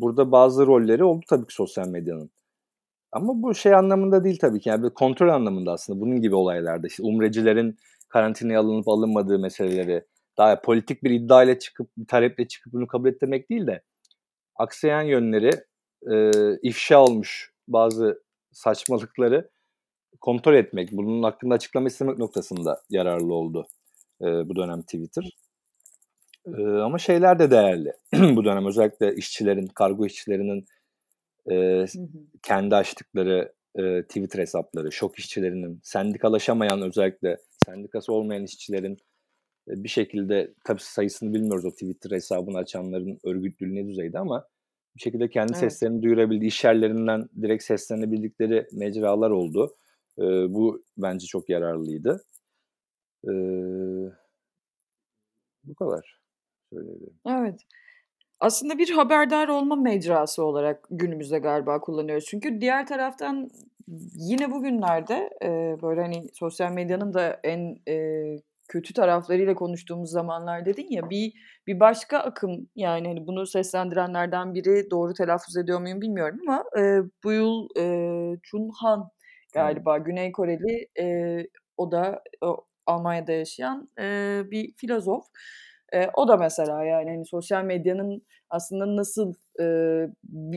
burada 0.00 0.32
bazı 0.32 0.66
rolleri 0.66 1.04
oldu 1.04 1.24
tabii 1.28 1.46
ki 1.46 1.54
sosyal 1.54 1.88
medyanın 1.88 2.30
ama 3.12 3.42
bu 3.42 3.54
şey 3.54 3.74
anlamında 3.74 4.24
değil 4.24 4.38
tabii 4.40 4.60
ki 4.60 4.68
yani 4.68 4.82
bir 4.82 4.90
kontrol 4.90 5.28
anlamında 5.28 5.72
aslında 5.72 6.00
bunun 6.00 6.20
gibi 6.20 6.34
olaylarda 6.34 6.86
işte 6.86 7.02
umrecilerin 7.02 7.76
karantinaya 8.08 8.60
alınıp 8.60 8.88
alınmadığı 8.88 9.38
meseleleri 9.38 10.04
daha 10.38 10.60
politik 10.60 11.02
bir 11.04 11.10
iddia 11.10 11.42
ile 11.42 11.58
çıkıp 11.58 11.90
bir 11.96 12.06
taleple 12.06 12.48
çıkıp 12.48 12.72
bunu 12.72 12.86
kabul 12.86 13.08
ettirmek 13.08 13.50
değil 13.50 13.66
de 13.66 13.82
aksayan 14.56 15.02
yönleri 15.02 15.50
e, 16.12 16.32
ifşa 16.62 17.04
olmuş 17.04 17.49
bazı 17.72 18.22
saçmalıkları 18.52 19.50
kontrol 20.20 20.54
etmek, 20.54 20.92
bunun 20.92 21.22
hakkında 21.22 21.54
açıklama 21.54 21.88
istemek 21.88 22.18
noktasında 22.18 22.82
yararlı 22.90 23.34
oldu 23.34 23.66
e, 24.22 24.24
bu 24.24 24.56
dönem 24.56 24.82
Twitter. 24.82 25.30
E, 26.46 26.62
ama 26.62 26.98
şeyler 26.98 27.38
de 27.38 27.50
değerli. 27.50 27.92
bu 28.36 28.44
dönem 28.44 28.66
özellikle 28.66 29.14
işçilerin, 29.14 29.66
kargo 29.66 30.06
işçilerinin 30.06 30.66
e, 31.50 31.84
kendi 32.42 32.76
açtıkları 32.76 33.52
e, 33.78 34.02
Twitter 34.02 34.38
hesapları, 34.38 34.92
şok 34.92 35.18
işçilerinin, 35.18 35.80
sendikalaşamayan 35.82 36.82
özellikle 36.82 37.36
sendikası 37.58 38.12
olmayan 38.12 38.44
işçilerin 38.44 38.98
e, 39.68 39.84
bir 39.84 39.88
şekilde 39.88 40.54
tabii 40.64 40.82
sayısını 40.82 41.34
bilmiyoruz 41.34 41.64
o 41.64 41.70
Twitter 41.70 42.10
hesabını 42.10 42.58
açanların 42.58 43.18
örgütlülüğü 43.24 43.74
ne 43.74 43.88
düzeyde 43.88 44.18
ama 44.18 44.46
bir 44.96 45.00
şekilde 45.00 45.28
kendi 45.28 45.52
evet. 45.52 45.60
seslerini 45.60 46.02
duyurabildiği, 46.02 46.48
iş 46.48 46.64
yerlerinden 46.64 47.28
direkt 47.42 47.64
seslenebildikleri 47.64 48.66
mecralar 48.72 49.30
oldu. 49.30 49.74
E, 50.18 50.22
bu 50.54 50.82
bence 50.98 51.26
çok 51.26 51.48
yararlıydı. 51.48 52.24
E, 53.24 53.32
bu 55.64 55.74
kadar 55.74 56.20
söyleyebilirim. 56.72 57.14
Evet. 57.28 57.60
Aslında 58.40 58.78
bir 58.78 58.90
haberdar 58.90 59.48
olma 59.48 59.76
mecrası 59.76 60.44
olarak 60.44 60.86
günümüzde 60.90 61.38
galiba 61.38 61.80
kullanıyoruz. 61.80 62.24
Çünkü 62.24 62.60
diğer 62.60 62.86
taraftan 62.86 63.50
yine 64.14 64.50
bugünlerde 64.50 65.30
e, 65.42 65.48
böyle 65.82 66.00
hani 66.00 66.28
sosyal 66.32 66.72
medyanın 66.72 67.14
da 67.14 67.40
en 67.44 67.76
e, 67.88 67.96
kötü 68.70 68.94
taraflarıyla 68.94 69.54
konuştuğumuz 69.54 70.10
zamanlar 70.10 70.64
dedin 70.64 70.86
ya 70.90 71.10
bir 71.10 71.32
bir 71.66 71.80
başka 71.80 72.18
akım 72.18 72.68
yani 72.76 73.08
hani 73.08 73.26
bunu 73.26 73.46
seslendirenlerden 73.46 74.54
biri 74.54 74.90
doğru 74.90 75.14
telaffuz 75.14 75.56
ediyor 75.56 75.80
muyum 75.80 76.00
bilmiyorum 76.00 76.38
ama 76.48 76.64
e, 76.78 77.00
bu 77.24 77.32
yıl 77.32 77.68
e, 77.78 77.84
Chun 78.42 78.70
Han 78.80 79.10
galiba 79.54 79.96
hmm. 79.96 80.04
Güney 80.04 80.32
Koreli 80.32 80.88
e, 81.00 81.36
o 81.76 81.92
da 81.92 82.22
o, 82.40 82.66
Almanya'da 82.86 83.32
yaşayan 83.32 83.88
e, 84.00 84.42
bir 84.50 84.74
filozof. 84.76 85.24
E, 85.94 86.08
o 86.14 86.28
da 86.28 86.36
mesela 86.36 86.84
yani 86.84 87.10
hani 87.10 87.26
sosyal 87.26 87.64
medyanın 87.64 88.22
aslında 88.50 88.96
nasıl 88.96 89.34
e, 89.60 89.64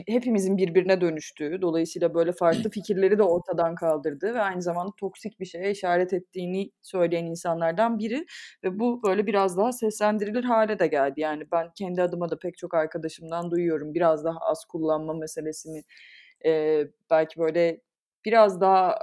hepimizin 0.08 0.56
birbirine 0.56 1.00
dönüştüğü, 1.00 1.62
dolayısıyla 1.62 2.14
böyle 2.14 2.32
farklı 2.32 2.70
fikirleri 2.70 3.18
de 3.18 3.22
ortadan 3.22 3.74
kaldırdığı 3.74 4.34
ve 4.34 4.40
aynı 4.40 4.62
zamanda 4.62 4.92
toksik 4.96 5.40
bir 5.40 5.46
şeye 5.46 5.70
işaret 5.70 6.12
ettiğini 6.12 6.70
söyleyen 6.82 7.24
insanlardan 7.24 7.98
biri 7.98 8.26
ve 8.64 8.78
bu 8.78 9.02
böyle 9.02 9.26
biraz 9.26 9.56
daha 9.56 9.72
seslendirilir 9.72 10.44
hale 10.44 10.78
de 10.78 10.86
geldi. 10.86 11.20
Yani 11.20 11.44
ben 11.52 11.70
kendi 11.78 12.02
adıma 12.02 12.30
da 12.30 12.38
pek 12.38 12.58
çok 12.58 12.74
arkadaşımdan 12.74 13.50
duyuyorum 13.50 13.94
biraz 13.94 14.24
daha 14.24 14.38
az 14.38 14.64
kullanma 14.64 15.14
meselesini 15.14 15.82
e, 16.46 16.82
belki 17.10 17.40
böyle 17.40 17.80
biraz 18.24 18.60
daha 18.60 18.98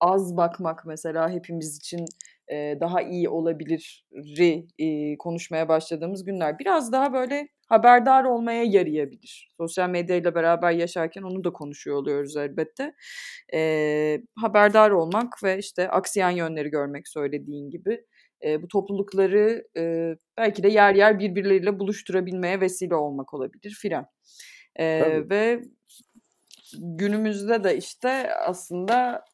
az 0.00 0.36
bakmak 0.36 0.86
mesela 0.86 1.30
hepimiz 1.30 1.76
için 1.76 2.06
e, 2.52 2.76
daha 2.80 3.02
iyi 3.02 3.28
olabiliri 3.28 4.66
e, 4.78 5.18
konuşmaya 5.18 5.68
başladığımız 5.68 6.24
günler. 6.24 6.58
Biraz 6.58 6.92
daha 6.92 7.12
böyle 7.12 7.48
haberdar 7.68 8.24
olmaya 8.24 8.64
yarayabilir. 8.64 9.48
Sosyal 9.56 9.90
medyayla 9.90 10.34
beraber 10.34 10.70
yaşarken 10.70 11.22
onu 11.22 11.44
da 11.44 11.52
konuşuyor 11.52 11.96
oluyoruz 11.96 12.36
elbette. 12.36 12.94
E, 13.54 14.20
haberdar 14.38 14.90
olmak 14.90 15.32
ve 15.44 15.58
işte 15.58 15.88
aksiyen 15.88 16.30
yönleri 16.30 16.70
görmek 16.70 17.08
söylediğin 17.08 17.70
gibi. 17.70 18.04
E, 18.44 18.62
bu 18.62 18.68
toplulukları 18.68 19.64
e, 19.76 20.14
belki 20.38 20.62
de 20.62 20.68
yer 20.68 20.94
yer 20.94 21.18
birbirleriyle 21.18 21.78
buluşturabilmeye 21.78 22.60
vesile 22.60 22.94
olmak 22.94 23.34
olabilir 23.34 23.78
filan. 23.82 24.06
E, 24.76 25.00
ve 25.30 25.62
günümüzde 26.78 27.64
de 27.64 27.76
işte 27.76 28.34
aslında 28.34 29.24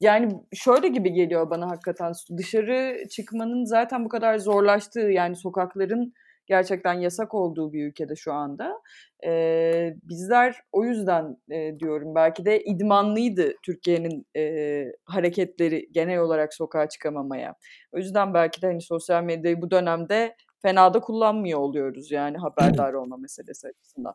yani 0.00 0.40
şöyle 0.52 0.88
gibi 0.88 1.12
geliyor 1.12 1.50
bana 1.50 1.70
hakikaten 1.70 2.12
dışarı 2.36 3.08
çıkmanın 3.08 3.64
zaten 3.64 4.04
bu 4.04 4.08
kadar 4.08 4.38
zorlaştığı 4.38 5.00
yani 5.00 5.36
sokakların 5.36 6.12
gerçekten 6.50 6.94
yasak 6.94 7.34
olduğu 7.34 7.72
bir 7.72 7.86
ülkede 7.86 8.16
şu 8.16 8.32
anda. 8.32 8.80
Ee, 9.26 9.94
bizler 10.02 10.56
o 10.72 10.84
yüzden 10.84 11.36
e, 11.50 11.78
diyorum 11.78 12.14
belki 12.14 12.44
de 12.44 12.64
idmanlıydı 12.64 13.52
Türkiye'nin 13.62 14.26
e, 14.36 14.84
hareketleri 15.04 15.88
genel 15.92 16.18
olarak 16.18 16.54
sokağa 16.54 16.88
çıkamamaya. 16.88 17.54
O 17.92 17.98
yüzden 17.98 18.34
belki 18.34 18.62
de 18.62 18.66
hani 18.66 18.82
sosyal 18.82 19.22
medyayı 19.22 19.62
bu 19.62 19.70
dönemde 19.70 20.36
fena 20.62 20.94
da 20.94 21.00
kullanmıyor 21.00 21.58
oluyoruz 21.58 22.10
yani 22.10 22.36
haberdar 22.38 22.92
olma 22.92 23.16
meselesi 23.16 23.68
açısından. 23.68 24.14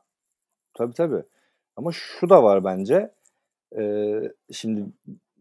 Tabii 0.74 0.94
tabii. 0.94 1.24
Ama 1.76 1.92
şu 1.92 2.30
da 2.30 2.44
var 2.44 2.64
bence. 2.64 3.12
Ee, 3.80 4.22
şimdi 4.52 4.86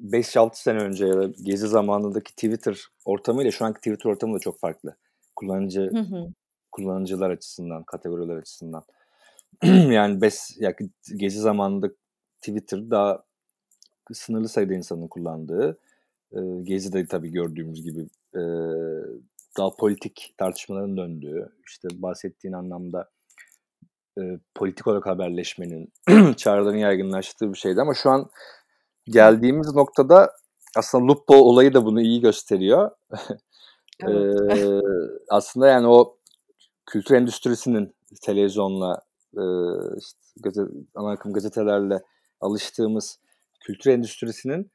5-6 0.02 0.50
sene 0.54 0.78
önce 0.78 1.07
ya 1.07 1.14
da 1.14 1.26
gezi 1.42 1.68
zamanındaki 1.68 2.33
Twitter 2.33 2.88
ortamıyla 3.04 3.50
şu 3.50 3.64
anki 3.64 3.78
Twitter 3.78 4.11
ortamı 4.11 4.35
da 4.35 4.38
çok 4.38 4.61
farklı. 4.61 4.96
Kullanıcı 5.37 5.80
hı 5.80 6.00
hı. 6.00 6.26
kullanıcılar 6.72 7.30
açısından, 7.30 7.85
kategoriler 7.85 8.37
açısından. 8.37 8.85
yani 9.92 10.20
bes 10.20 10.57
ya 10.61 10.74
gezi 11.16 11.40
zamanında 11.40 11.90
Twitter 12.38 12.90
daha 12.90 13.24
sınırlı 14.12 14.48
sayıda 14.48 14.74
insanın 14.74 15.09
kullandığı, 15.09 15.78
e, 16.33 16.37
de 16.92 17.07
tabii 17.07 17.30
gördüğümüz 17.30 17.83
gibi 17.83 18.00
e, 18.35 18.42
daha 19.59 19.70
politik 19.76 20.35
tartışmaların 20.38 20.96
döndüğü, 20.96 21.48
işte 21.66 21.88
bahsettiğin 21.92 22.54
anlamda 22.54 23.11
e, 24.18 24.22
politik 24.54 24.87
olarak 24.87 25.07
haberleşmenin, 25.07 25.92
çağrıların 26.37 26.76
yaygınlaştığı 26.76 27.52
bir 27.52 27.59
şeydi 27.59 27.80
ama 27.80 27.94
şu 27.94 28.11
an 28.11 28.30
geldiğimiz 29.06 29.74
noktada 29.74 30.32
aslında 30.76 31.06
Lupo 31.06 31.36
olayı 31.36 31.74
da 31.74 31.84
bunu 31.84 32.00
iyi 32.00 32.20
gösteriyor. 32.20 32.90
Evet. 34.02 34.58
ee, 34.58 34.80
aslında 35.28 35.66
yani 35.66 35.86
o 35.86 36.18
kültür 36.86 37.14
endüstrisinin 37.14 37.94
televizyonla 38.22 39.02
e, 39.36 39.42
işte 39.98 40.18
gazete, 40.40 40.72
ana 40.94 41.10
akım 41.10 41.32
gazetelerle 41.32 42.02
alıştığımız 42.40 43.18
kültür 43.60 43.90
endüstrisinin 43.90 44.70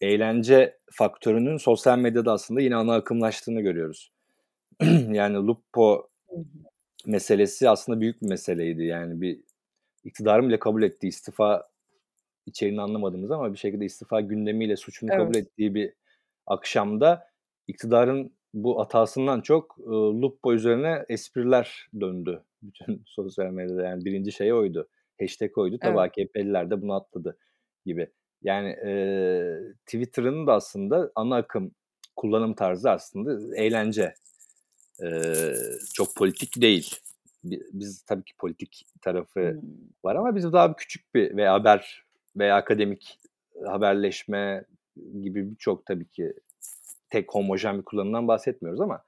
eğlence 0.00 0.78
faktörünün 0.92 1.56
sosyal 1.56 1.98
medyada 1.98 2.32
aslında 2.32 2.60
yine 2.60 2.76
ana 2.76 2.94
akımlaştığını 2.94 3.60
görüyoruz. 3.60 4.12
yani 5.08 5.36
Lupo 5.36 6.08
meselesi 7.06 7.68
aslında 7.68 8.00
büyük 8.00 8.22
bir 8.22 8.28
meseleydi. 8.28 8.84
Yani 8.84 9.20
bir 9.20 9.40
iktidarın 10.04 10.48
bile 10.48 10.58
kabul 10.58 10.82
ettiği 10.82 11.08
istifa 11.08 11.62
içeriğini 12.46 12.82
anlamadığımız 12.82 13.30
ama 13.30 13.52
bir 13.52 13.58
şekilde 13.58 13.84
istifa 13.84 14.20
gündemiyle 14.20 14.76
suçunu 14.76 15.10
evet. 15.12 15.20
kabul 15.22 15.34
ettiği 15.34 15.74
bir 15.74 15.92
akşamda 16.46 17.28
iktidarın 17.68 18.32
bu 18.54 18.80
hatasından 18.80 19.40
çok 19.40 19.76
e, 19.78 19.90
Lupo 19.90 20.52
üzerine 20.52 21.04
espriler 21.08 21.88
döndü 22.00 22.42
bütün 22.62 23.02
sosyal 23.06 23.50
medyada. 23.50 23.82
Yani 23.82 24.04
birinci 24.04 24.32
şey 24.32 24.52
oydu. 24.52 24.88
Hashtag 25.20 25.58
oydu. 25.58 25.78
Tabii 25.78 25.98
evet. 25.98 26.10
AKP'liler 26.18 26.70
de 26.70 26.82
bunu 26.82 26.94
atladı 26.94 27.38
gibi. 27.86 28.10
Yani 28.42 28.68
e, 28.68 28.92
Twitter'ın 29.86 30.46
da 30.46 30.54
aslında 30.54 31.12
ana 31.14 31.36
akım 31.36 31.74
kullanım 32.16 32.54
tarzı 32.54 32.90
aslında 32.90 33.56
eğlence. 33.56 34.14
E, 35.02 35.08
çok 35.94 36.16
politik 36.16 36.60
değil. 36.60 36.96
Biz 37.44 38.02
tabii 38.02 38.24
ki 38.24 38.32
politik 38.38 38.86
tarafı 39.02 39.40
hmm. 39.40 39.60
var 40.04 40.16
ama 40.16 40.36
biz 40.36 40.52
daha 40.52 40.76
küçük 40.76 41.14
bir 41.14 41.36
ve 41.36 41.48
haber 41.48 42.04
veya 42.36 42.56
akademik 42.56 43.18
haberleşme 43.66 44.64
gibi 45.22 45.50
birçok 45.50 45.86
tabii 45.86 46.08
ki 46.08 46.32
tek 47.10 47.34
homojen 47.34 47.78
bir 47.78 47.82
kullanımdan 47.82 48.28
bahsetmiyoruz 48.28 48.80
ama 48.80 49.02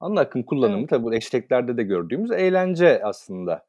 ana 0.00 0.20
akım 0.20 0.42
kullanımı 0.42 0.78
evet. 0.78 0.88
tabii 0.88 1.04
bu 1.04 1.14
hashtaglerde 1.14 1.76
de 1.76 1.82
gördüğümüz 1.82 2.30
eğlence 2.30 3.04
aslında. 3.04 3.66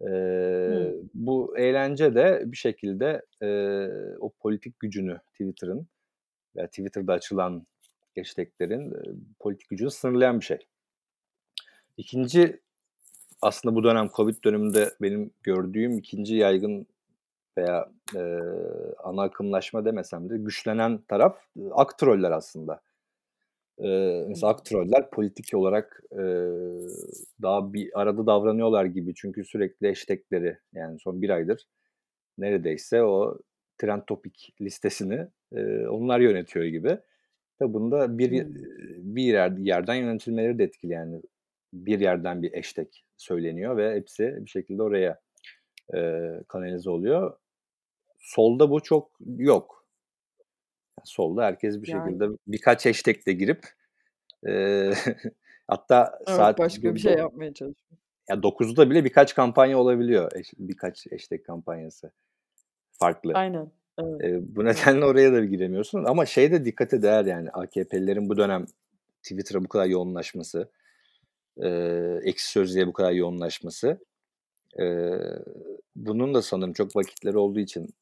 Ee, 0.00 0.06
hmm. 0.06 1.08
Bu 1.14 1.58
eğlence 1.58 2.14
de 2.14 2.42
bir 2.46 2.56
şekilde 2.56 3.22
e, 3.42 3.48
o 4.20 4.30
politik 4.30 4.80
gücünü 4.80 5.18
Twitter'ın 5.32 5.86
veya 6.56 6.66
Twitter'da 6.66 7.12
açılan 7.12 7.66
hashtaglerin 8.18 8.90
e, 8.90 9.00
politik 9.38 9.68
gücünü 9.68 9.90
sınırlayan 9.90 10.40
bir 10.40 10.44
şey. 10.44 10.58
İkinci 11.96 12.60
aslında 13.42 13.74
bu 13.74 13.84
dönem 13.84 14.08
Covid 14.16 14.44
döneminde 14.44 14.90
benim 15.02 15.30
gördüğüm 15.42 15.98
ikinci 15.98 16.34
yaygın 16.34 16.86
veya 17.58 17.88
e, 18.16 18.20
ana 19.04 19.22
akımlaşma 19.22 19.84
demesem 19.84 20.30
de 20.30 20.38
güçlenen 20.38 20.98
taraf 21.08 21.38
e, 21.56 21.60
aktroller 21.72 22.30
aslında. 22.30 22.80
E, 23.78 23.88
mesela 24.28 24.52
aktroller 24.52 25.10
politik 25.10 25.54
olarak 25.54 26.02
e, 26.12 26.22
daha 27.42 27.72
bir 27.72 28.00
arada 28.00 28.26
davranıyorlar 28.26 28.84
gibi 28.84 29.14
çünkü 29.14 29.44
sürekli 29.44 29.88
hashtagleri 29.88 30.58
yani 30.72 30.98
son 30.98 31.22
bir 31.22 31.30
aydır 31.30 31.66
neredeyse 32.38 33.02
o 33.02 33.38
trend 33.78 34.02
topik 34.06 34.54
listesini 34.60 35.26
e, 35.52 35.86
onlar 35.86 36.20
yönetiyor 36.20 36.64
gibi. 36.64 36.98
Tabi 37.58 37.74
bunda 37.74 38.18
bir 38.18 38.46
bir 38.98 39.22
yer, 39.22 39.50
yerden 39.50 39.94
yönetilmeleri 39.94 40.58
de 40.58 40.64
etkili 40.64 40.92
yani 40.92 41.22
bir 41.72 42.00
yerden 42.00 42.42
bir 42.42 42.54
hashtag 42.54 42.88
söyleniyor 43.16 43.76
ve 43.76 43.94
hepsi 43.94 44.36
bir 44.40 44.50
şekilde 44.50 44.82
oraya 44.82 45.20
e, 45.94 46.22
kanalize 46.48 46.90
oluyor. 46.90 47.36
Solda 48.28 48.70
bu 48.70 48.82
çok 48.82 49.10
yok. 49.36 49.84
Solda 51.04 51.44
herkes 51.44 51.82
bir 51.82 51.88
yani. 51.88 52.08
şekilde 52.08 52.38
birkaç 52.46 52.86
hashtag 52.86 53.26
de 53.26 53.32
girip 53.32 53.66
e, 54.46 54.92
hatta 55.68 56.18
evet, 56.18 56.36
saat 56.36 56.58
başka 56.58 56.94
bir 56.94 57.00
şey 57.00 57.14
yapmaya 57.14 57.54
çalışıyor. 57.54 57.98
Ya 58.28 58.36
9'da 58.36 58.90
bile 58.90 59.04
birkaç 59.04 59.34
kampanya 59.34 59.78
olabiliyor. 59.78 60.30
Birkaç 60.58 61.12
hashtag 61.12 61.42
kampanyası 61.42 62.10
farklı. 62.92 63.32
Aynen. 63.34 63.70
Evet. 63.98 64.24
E, 64.24 64.56
bu 64.56 64.64
nedenle 64.64 65.04
oraya 65.04 65.32
da 65.32 65.44
giremiyorsun. 65.44 66.04
Ama 66.04 66.26
şey 66.26 66.52
de 66.52 66.64
dikkate 66.64 67.02
değer 67.02 67.24
yani 67.24 67.50
AKP'lilerin 67.50 68.28
bu 68.28 68.36
dönem 68.36 68.66
Twitter'a 69.22 69.64
bu 69.64 69.68
kadar 69.68 69.86
yoğunlaşması, 69.86 70.70
e, 71.62 71.68
eksi 72.22 72.50
sözlüğe 72.50 72.86
bu 72.86 72.92
kadar 72.92 73.12
yoğunlaşması. 73.12 73.98
E, 74.80 74.84
bunun 75.96 76.34
da 76.34 76.42
sanırım 76.42 76.72
çok 76.72 76.96
vakitleri 76.96 77.38
olduğu 77.38 77.60
için 77.60 77.94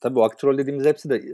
Tabii 0.00 0.18
o 0.18 0.22
aktrol 0.22 0.58
dediğimiz 0.58 0.84
hepsi 0.86 1.10
de 1.10 1.16
e, 1.16 1.30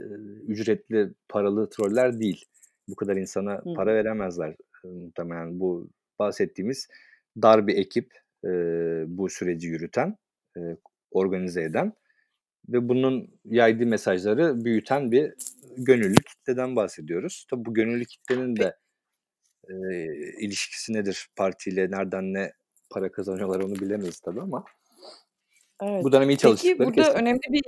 ücretli, 0.47 1.13
paralı 1.29 1.69
troller 1.69 2.19
değil. 2.19 2.45
Bu 2.87 2.95
kadar 2.95 3.15
insana 3.15 3.57
Hı. 3.57 3.73
para 3.75 3.95
veremezler 3.95 4.55
e, 4.85 4.87
muhtemelen. 4.87 5.59
Bu 5.59 5.89
bahsettiğimiz 6.19 6.87
dar 7.41 7.67
bir 7.67 7.77
ekip 7.77 8.13
e, 8.45 8.49
bu 9.07 9.29
süreci 9.29 9.67
yürüten, 9.67 10.17
e, 10.57 10.61
organize 11.11 11.63
eden 11.63 11.93
ve 12.69 12.89
bunun 12.89 13.29
yaydığı 13.45 13.85
mesajları 13.85 14.65
büyüten 14.65 15.11
bir 15.11 15.33
gönüllü 15.77 16.15
kitleden 16.15 16.75
bahsediyoruz. 16.75 17.45
Tabii 17.49 17.65
bu 17.65 17.73
gönüllü 17.73 18.05
kitlenin 18.05 18.55
de 18.55 18.75
e, 19.69 20.05
ilişkisi 20.39 20.93
nedir 20.93 21.27
partiyle, 21.35 21.91
nereden 21.91 22.33
ne 22.33 22.53
para 22.89 23.11
kazanıyorlar 23.11 23.59
onu 23.59 23.75
bilemeyiz 23.75 24.19
tabii 24.19 24.41
ama 24.41 24.65
Evet. 25.83 26.03
bu 26.03 26.11
dönem 26.11 26.29
iyi 26.29 26.37
Peki 26.37 26.79
burada 26.79 26.91
kesin. 26.91 27.13
önemli 27.13 27.39
bir 27.49 27.63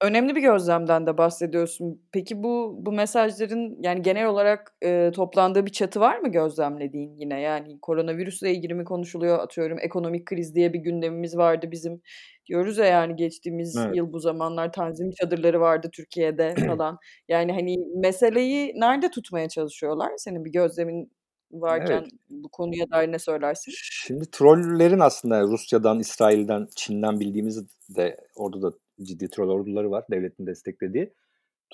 Önemli 0.00 0.36
bir 0.36 0.40
gözlemden 0.40 1.06
de 1.06 1.18
bahsediyorsun. 1.18 2.02
Peki 2.12 2.42
bu 2.42 2.76
bu 2.80 2.92
mesajların 2.92 3.78
yani 3.82 4.02
genel 4.02 4.26
olarak, 4.26 4.72
eee, 4.82 5.10
toplandığı 5.12 5.66
bir 5.66 5.70
çatı 5.72 6.00
var 6.00 6.18
mı 6.18 6.28
gözlemlediğin 6.32 7.16
yine? 7.16 7.40
Yani 7.40 7.78
koronavirüsle 7.82 8.50
ilgili 8.54 8.74
mi 8.74 8.84
konuşuluyor? 8.84 9.38
Atıyorum 9.38 9.78
ekonomik 9.80 10.26
kriz 10.26 10.54
diye 10.54 10.72
bir 10.72 10.78
gündemimiz 10.78 11.36
vardı 11.36 11.70
bizim. 11.70 12.02
Diyoruz 12.46 12.78
ya 12.78 12.84
yani 12.84 13.16
geçtiğimiz 13.16 13.86
Evet. 13.86 13.96
yıl 13.96 14.12
bu 14.12 14.18
zamanlar 14.20 14.72
tanzim 14.72 15.10
çadırları 15.10 15.60
vardı 15.60 15.88
Türkiye'de 15.92 16.54
falan. 16.66 16.98
Yani, 17.28 17.52
hani, 17.52 17.76
meseleyi 17.96 18.72
nerede 18.80 19.10
tutmaya 19.10 19.48
çalışıyorlar? 19.48 20.12
Senin 20.16 20.44
bir 20.44 20.52
gözlemin 20.52 21.12
varken 21.52 22.00
Evet. 22.02 22.12
bu 22.30 22.48
konuya 22.48 22.90
dair 22.90 23.12
ne 23.12 23.18
söylersin? 23.18 23.72
Şimdi 23.72 24.30
trollerin 24.30 24.98
aslında 25.00 25.42
Rusya'dan, 25.42 26.00
İsrail'den, 26.00 26.68
Çin'den 26.76 27.20
bildiğimiz 27.20 27.64
de 27.96 28.16
orada 28.36 28.62
da 28.62 28.72
ciddi 29.02 29.28
troll 29.30 29.48
orduları 29.48 29.90
var 29.90 30.04
devletin 30.10 30.46
desteklediği. 30.46 31.12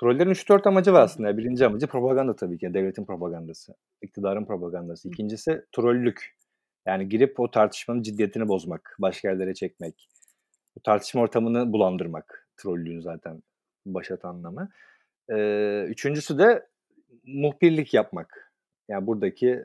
Trollerin 0.01 0.31
3-4 0.31 0.69
amacı 0.69 0.93
var 0.93 1.03
aslında. 1.03 1.39
Birinci 1.39 1.67
amacı 1.67 1.87
propaganda 1.87 2.37
tabii 2.37 2.59
ki. 2.59 2.75
Devletin 2.75 3.05
propagandası. 3.05 3.75
iktidarın 4.03 4.45
propagandası. 4.45 5.09
İkincisi 5.09 5.65
trollük. 5.73 6.37
Yani 6.87 7.09
girip 7.09 7.41
o 7.41 7.51
tartışmanın 7.51 8.03
ciddiyetini 8.03 8.49
bozmak. 8.49 8.97
Başka 8.99 9.29
yerlere 9.29 9.55
çekmek. 9.55 10.09
Bu 10.77 10.81
tartışma 10.81 11.21
ortamını 11.21 11.73
bulandırmak. 11.73 12.49
Trollüğün 12.57 13.01
zaten 13.01 13.43
başat 13.87 14.25
anlamı. 14.25 14.71
Ee, 15.31 15.85
üçüncüsü 15.89 16.39
de 16.39 16.67
muhbirlik 17.25 17.95
yapmak. 17.95 18.53
Yani 18.89 19.07
buradaki 19.07 19.65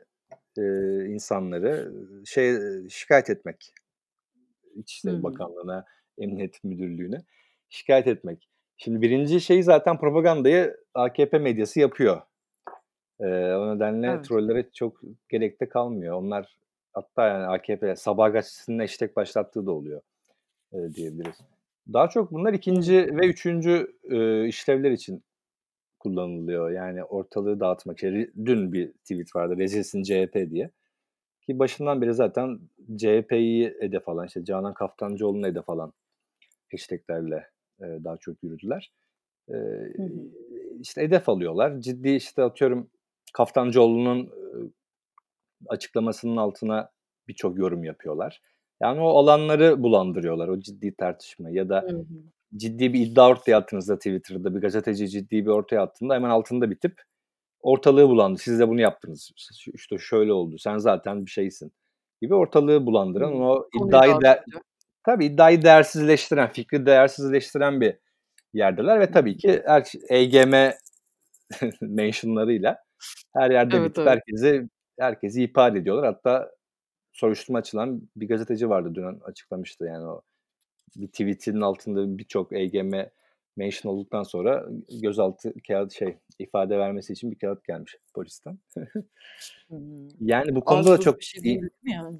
e, 0.58 0.62
insanları 1.06 1.92
şey 2.26 2.58
şikayet 2.88 3.30
etmek. 3.30 3.74
İçişleri 4.74 5.14
hmm. 5.14 5.22
Bakanlığı'na, 5.22 5.84
Emniyet 6.18 6.64
Müdürlüğü'ne 6.64 7.22
şikayet 7.70 8.06
etmek. 8.06 8.48
Şimdi 8.76 9.02
birinci 9.02 9.40
şey 9.40 9.62
zaten 9.62 9.98
propagandayı 9.98 10.76
AKP 10.94 11.38
medyası 11.38 11.80
yapıyor. 11.80 12.22
Ee, 13.20 13.26
o 13.54 13.76
nedenle 13.76 14.06
evet. 14.06 14.24
trollere 14.24 14.70
çok 14.72 15.00
gerekte 15.28 15.68
kalmıyor. 15.68 16.16
Onlar 16.16 16.56
hatta 16.92 17.26
yani 17.26 17.46
AKP 17.46 17.96
Sabah 17.96 18.32
gazetesinin 18.32 18.78
eştek 18.78 19.16
başlattığı 19.16 19.66
da 19.66 19.72
oluyor 19.72 20.00
e, 20.72 20.78
diyebiliriz. 20.94 21.38
Daha 21.92 22.08
çok 22.08 22.32
bunlar 22.32 22.52
ikinci 22.52 22.92
ve 22.96 23.26
üçüncü 23.26 23.96
e, 24.10 24.46
işlevler 24.46 24.90
için 24.90 25.22
kullanılıyor. 25.98 26.70
Yani 26.70 27.04
ortalığı 27.04 27.60
dağıtmak. 27.60 27.96
İşte, 27.96 28.30
dün 28.44 28.72
bir 28.72 28.92
tweet 28.92 29.36
vardı. 29.36 29.58
Rezilsin 29.58 30.02
CHP 30.02 30.50
diye. 30.50 30.70
Ki 31.46 31.58
başından 31.58 32.02
beri 32.02 32.14
zaten 32.14 32.60
CHP'yi 32.96 33.76
hedef 33.80 34.08
alan, 34.08 34.26
işte 34.26 34.44
Canan 34.44 34.74
Kaftancıoğlu'nu 34.74 35.46
hedef 35.46 35.70
alan 35.70 35.92
hashtaglerle 36.72 37.46
e, 37.80 38.04
daha 38.04 38.16
çok 38.16 38.42
yürüdüler. 38.42 38.92
E, 39.48 39.54
işte 40.80 41.02
hedef 41.02 41.28
alıyorlar. 41.28 41.80
Ciddi 41.80 42.08
işte 42.08 42.42
atıyorum 42.42 42.90
Kaftancıoğlu'nun 43.32 44.24
e, 44.26 44.30
açıklamasının 45.68 46.36
altına 46.36 46.90
birçok 47.28 47.58
yorum 47.58 47.84
yapıyorlar. 47.84 48.42
Yani 48.80 49.00
o 49.00 49.08
alanları 49.08 49.82
bulandırıyorlar. 49.82 50.48
O 50.48 50.60
ciddi 50.60 50.94
tartışma 50.94 51.50
ya 51.50 51.68
da 51.68 51.82
hı 51.82 51.96
hı. 51.96 52.04
ciddi 52.56 52.92
bir 52.92 53.00
iddia 53.00 53.28
ortaya 53.28 53.56
attığınızda 53.56 53.96
Twitter'da 53.96 54.54
bir 54.54 54.60
gazeteci 54.60 55.08
ciddi 55.08 55.46
bir 55.46 55.50
ortaya 55.50 55.82
attığında 55.82 56.14
hemen 56.14 56.30
altında 56.30 56.70
bitip 56.70 57.02
ortalığı 57.60 58.08
bulandı. 58.08 58.38
Siz 58.38 58.58
de 58.58 58.68
bunu 58.68 58.80
yaptınız. 58.80 59.30
İşte 59.74 59.98
şöyle 59.98 60.32
oldu. 60.32 60.58
Sen 60.58 60.78
zaten 60.78 61.26
bir 61.26 61.30
şeysin 61.30 61.72
gibi 62.22 62.34
ortalığı 62.34 62.86
bulandıran 62.86 63.40
o 63.40 63.68
iddiayı 63.82 64.20
da 64.20 64.44
tabii 65.04 65.24
iddiayı 65.24 65.62
değersizleştiren, 65.62 66.52
fikri 66.52 66.86
değersizleştiren 66.86 67.80
bir 67.80 67.96
yerdeler 68.54 69.00
ve 69.00 69.10
tabii 69.10 69.36
ki 69.36 69.62
her 69.66 69.92
EGM 70.08 70.72
mentionlarıyla 71.80 72.78
her 73.34 73.50
yerde 73.50 73.76
evet, 73.76 73.90
bitip 73.90 73.98
evet. 73.98 74.10
herkesi 74.10 74.68
herkesi 74.98 75.44
ihbar 75.44 75.74
ediyorlar. 75.74 76.06
Hatta 76.06 76.50
soruşturma 77.12 77.58
açılan 77.58 78.02
bir 78.16 78.28
gazeteci 78.28 78.68
vardı 78.68 78.94
dün 78.94 79.20
açıklamıştı 79.20 79.84
yani 79.84 80.06
o 80.06 80.22
bir 80.96 81.06
tweetinin 81.06 81.60
altında 81.60 82.18
birçok 82.18 82.52
EGM 82.52 82.94
mention 83.56 83.92
olduktan 83.92 84.22
sonra 84.22 84.66
gözaltı 85.02 85.54
kağıt 85.68 85.92
şey 85.92 86.16
ifade 86.38 86.78
vermesi 86.78 87.12
için 87.12 87.30
bir 87.30 87.38
kağıt 87.38 87.64
gelmiş 87.64 87.96
polisten. 88.14 88.58
yani 90.20 90.54
bu 90.54 90.64
konuda 90.64 90.90
da 90.90 91.00
çok 91.00 91.22
şey 91.22 91.42
değil 91.42 91.60
mi 91.60 91.70
yani? 91.82 92.18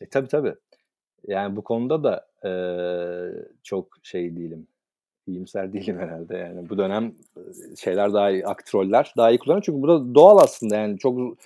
E, 0.00 0.08
tabii 0.08 0.28
tabii. 0.28 0.54
Yani 1.26 1.56
bu 1.56 1.64
konuda 1.64 2.04
da 2.04 2.26
e, 2.48 2.52
çok 3.62 3.86
şey 4.02 4.36
değilim. 4.36 4.66
İyimser 5.26 5.72
değilim 5.72 5.98
herhalde 5.98 6.36
yani. 6.36 6.68
Bu 6.68 6.78
dönem 6.78 7.14
şeyler 7.78 8.12
daha 8.12 8.30
iyi, 8.30 8.46
aktroller 8.46 9.12
daha 9.16 9.30
iyi 9.30 9.38
kullanıyor. 9.38 9.62
Çünkü 9.62 9.82
bu 9.82 9.88
da 9.88 10.14
doğal 10.14 10.38
aslında 10.38 10.76
yani 10.76 10.98
çok 10.98 11.36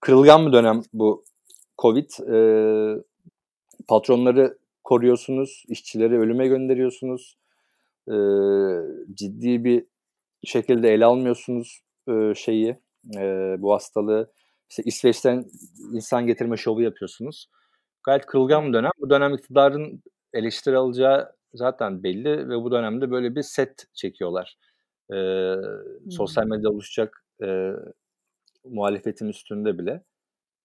kırılgan 0.00 0.46
bir 0.46 0.52
dönem 0.52 0.82
bu 0.92 1.24
Covid. 1.78 2.10
E, 2.32 2.38
patronları 3.88 4.58
koruyorsunuz, 4.84 5.64
işçileri 5.68 6.18
ölüme 6.18 6.46
gönderiyorsunuz. 6.46 7.36
E, 8.08 8.16
ciddi 9.14 9.64
bir 9.64 9.84
şekilde 10.44 10.94
ele 10.94 11.04
almıyorsunuz 11.04 11.80
e, 12.08 12.34
şeyi, 12.34 12.76
e, 13.16 13.56
bu 13.58 13.72
hastalığı. 13.72 14.32
İşte 14.70 14.82
İsveç'ten 14.86 15.44
insan 15.92 16.26
getirme 16.26 16.56
şovu 16.56 16.82
yapıyorsunuz. 16.82 17.48
Gayet 18.10 18.26
kırılgan 18.26 18.68
bir 18.68 18.72
dönem. 18.72 18.90
Bu 18.98 19.10
dönem 19.10 19.34
iktidarın 19.34 20.02
eleştiri 20.32 20.76
alacağı 20.76 21.32
zaten 21.54 22.02
belli 22.02 22.48
ve 22.48 22.56
bu 22.56 22.70
dönemde 22.70 23.10
böyle 23.10 23.36
bir 23.36 23.42
set 23.42 23.86
çekiyorlar. 23.94 24.56
E, 25.10 25.14
hmm. 25.14 26.10
Sosyal 26.10 26.46
medyada 26.46 26.70
oluşacak 26.70 27.24
e, 27.42 27.70
muhalefetin 28.64 29.28
üstünde 29.28 29.78
bile. 29.78 30.04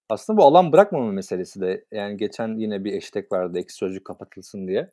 Aslında 0.08 0.38
bu 0.38 0.44
alan 0.44 0.72
bırakmama 0.72 1.12
meselesi 1.12 1.60
de 1.60 1.84
yani 1.92 2.16
geçen 2.16 2.58
yine 2.58 2.84
bir 2.84 2.94
hashtag 2.94 3.32
vardı 3.32 3.58
ek 3.58 3.68
sözcük 3.70 4.04
kapatılsın 4.04 4.68
diye. 4.68 4.90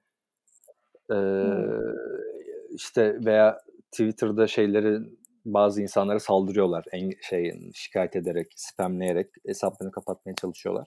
Ee, 1.12 1.14
hmm. 1.14 2.76
işte 2.76 3.26
veya 3.26 3.62
Twitter'da 3.92 4.48
şeyleri 4.48 5.00
bazı 5.46 5.82
insanlara 5.82 6.20
saldırıyorlar. 6.20 6.86
En, 6.92 7.12
şey 7.22 7.72
şikayet 7.74 8.16
ederek, 8.16 8.48
spamleyerek 8.56 9.30
hesaplarını 9.46 9.92
kapatmaya 9.92 10.36
çalışıyorlar. 10.36 10.86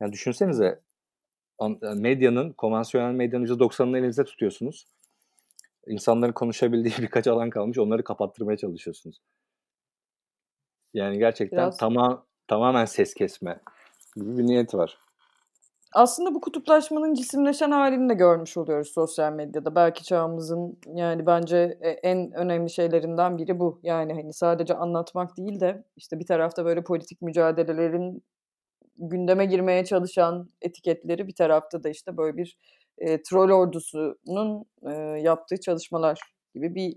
Yani 0.00 0.12
düşünsenize 0.12 0.80
medyanın, 1.94 2.52
konvansiyonel 2.52 3.14
medyanın 3.14 3.46
%90'ını 3.46 3.98
elinizde 3.98 4.24
tutuyorsunuz. 4.24 4.86
İnsanların 5.86 6.32
konuşabildiği 6.32 6.94
birkaç 7.02 7.26
alan 7.26 7.50
kalmış. 7.50 7.78
Onları 7.78 8.04
kapattırmaya 8.04 8.56
çalışıyorsunuz. 8.56 9.20
Yani 10.94 11.18
gerçekten 11.18 11.58
Biraz... 11.58 11.76
tamam 11.76 12.26
tamamen 12.48 12.84
ses 12.84 13.14
kesme 13.14 13.60
gibi 14.16 14.38
bir 14.38 14.46
niyeti 14.46 14.78
var. 14.78 14.98
Aslında 15.94 16.34
bu 16.34 16.40
kutuplaşmanın 16.40 17.14
cisimleşen 17.14 17.70
halini 17.70 18.08
de 18.08 18.14
görmüş 18.14 18.56
oluyoruz 18.56 18.88
sosyal 18.94 19.32
medyada. 19.32 19.74
Belki 19.74 20.04
çağımızın 20.04 20.78
yani 20.94 21.26
bence 21.26 21.78
e, 21.80 21.90
en 21.90 22.32
önemli 22.32 22.70
şeylerinden 22.70 23.38
biri 23.38 23.60
bu. 23.60 23.80
Yani 23.82 24.14
hani 24.14 24.32
sadece 24.32 24.74
anlatmak 24.74 25.36
değil 25.36 25.60
de 25.60 25.84
işte 25.96 26.18
bir 26.18 26.26
tarafta 26.26 26.64
böyle 26.64 26.84
politik 26.84 27.22
mücadelelerin 27.22 28.22
gündeme 28.98 29.46
girmeye 29.46 29.84
çalışan 29.84 30.50
etiketleri 30.62 31.26
bir 31.26 31.34
tarafta 31.34 31.82
da 31.82 31.88
işte 31.88 32.16
böyle 32.16 32.36
bir 32.36 32.58
e, 32.98 33.22
troll 33.22 33.50
ordusunun 33.50 34.64
e, 34.82 34.92
yaptığı 35.20 35.60
çalışmalar 35.60 36.20
gibi 36.54 36.74
bir 36.74 36.96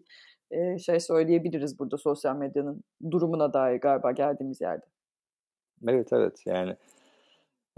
e, 0.51 0.79
şey 0.79 0.99
söyleyebiliriz 0.99 1.79
burada 1.79 1.97
sosyal 1.97 2.35
medyanın 2.35 2.83
durumuna 3.11 3.53
dair 3.53 3.79
galiba 3.79 4.11
geldiğimiz 4.11 4.61
yerde. 4.61 4.85
Evet 5.87 6.13
evet 6.13 6.43
yani 6.45 6.75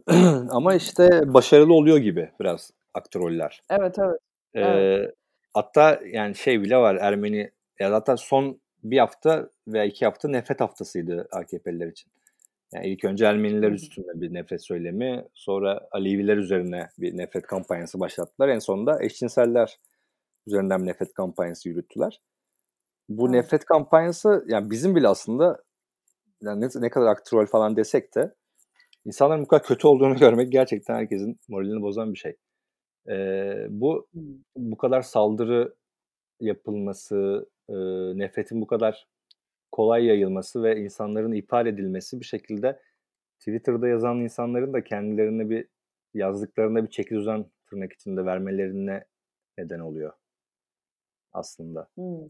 ama 0.50 0.76
işte 0.76 1.10
başarılı 1.26 1.74
oluyor 1.74 1.98
gibi 1.98 2.30
biraz 2.40 2.72
aktroller. 2.94 3.62
Evet 3.70 3.96
evet. 4.00 4.20
Ee, 4.54 4.62
evet. 4.62 5.16
Hatta 5.54 6.00
yani 6.06 6.36
şey 6.36 6.62
bile 6.62 6.78
var 6.78 6.96
Ermeni 6.96 7.52
ya 7.80 7.90
zaten 7.90 8.16
son 8.16 8.62
bir 8.84 8.98
hafta 8.98 9.50
veya 9.68 9.86
iki 9.86 10.06
hafta 10.06 10.28
nefret 10.28 10.62
haftasıydı 10.62 11.28
AKP'liler 11.32 11.88
için. 11.88 12.12
Yani 12.74 12.88
ilk 12.88 13.06
önce 13.06 13.26
Ermeniler 13.26 13.72
üstünde 13.72 14.22
bir 14.22 14.34
nefret 14.34 14.66
söylemi, 14.66 15.26
sonra 15.34 15.88
Aleviler 15.92 16.38
üzerine 16.38 16.90
bir 16.98 17.18
nefret 17.18 17.48
kampanyası 17.48 18.00
başlattılar. 18.00 18.50
En 18.50 18.60
sonunda 18.60 19.04
eşcinseller 19.04 19.78
üzerinden 20.48 20.82
bir 20.82 20.88
nefret 20.88 21.14
kampanyası 21.14 21.70
yürüttüler. 21.70 22.22
Bu 23.10 23.26
evet. 23.26 23.36
nefret 23.36 23.66
kampanyası 23.66 24.46
yani 24.48 24.72
bizim 24.72 24.96
bile 24.96 25.08
aslında 25.08 25.64
yani 26.42 26.62
ne, 26.62 26.68
ne 26.76 26.90
kadar 26.90 27.08
aktörol 27.08 27.46
falan 27.46 27.76
desek 27.76 28.16
de 28.16 28.36
insanların 29.06 29.44
bu 29.44 29.48
kadar 29.48 29.64
kötü 29.64 29.88
olduğunu 29.88 30.16
görmek 30.20 30.52
gerçekten 30.52 30.96
herkesin 30.96 31.40
moralini 31.50 31.82
bozan 31.82 32.14
bir 32.14 32.20
şey. 32.20 32.36
Ee, 33.10 33.68
bu 33.70 34.08
bu 34.56 34.78
kadar 34.78 35.02
saldırı 35.02 35.76
yapılması, 36.40 37.50
e, 37.70 37.74
nefretin 38.18 38.62
bu 38.62 38.68
kadar 38.68 39.08
kolay 39.72 40.06
yayılması 40.06 40.64
ve 40.64 40.82
insanların 40.82 41.32
iptal 41.32 41.68
edilmesi 41.68 42.20
bir 42.20 42.26
şekilde 42.26 42.80
Twitter'da 43.40 43.88
yazan 43.88 44.20
insanların 44.20 44.74
da 44.74 44.84
kendilerine 44.84 45.50
bir 45.50 45.68
yazdıklarında 46.14 46.84
bir 46.84 46.90
çeki 46.90 47.16
düzen 47.16 47.46
tırnak 47.70 47.94
içinde 47.94 48.26
vermelerine 48.26 49.06
neden 49.58 49.80
oluyor 49.80 50.14
aslında. 51.34 51.88
Hmm 51.96 52.30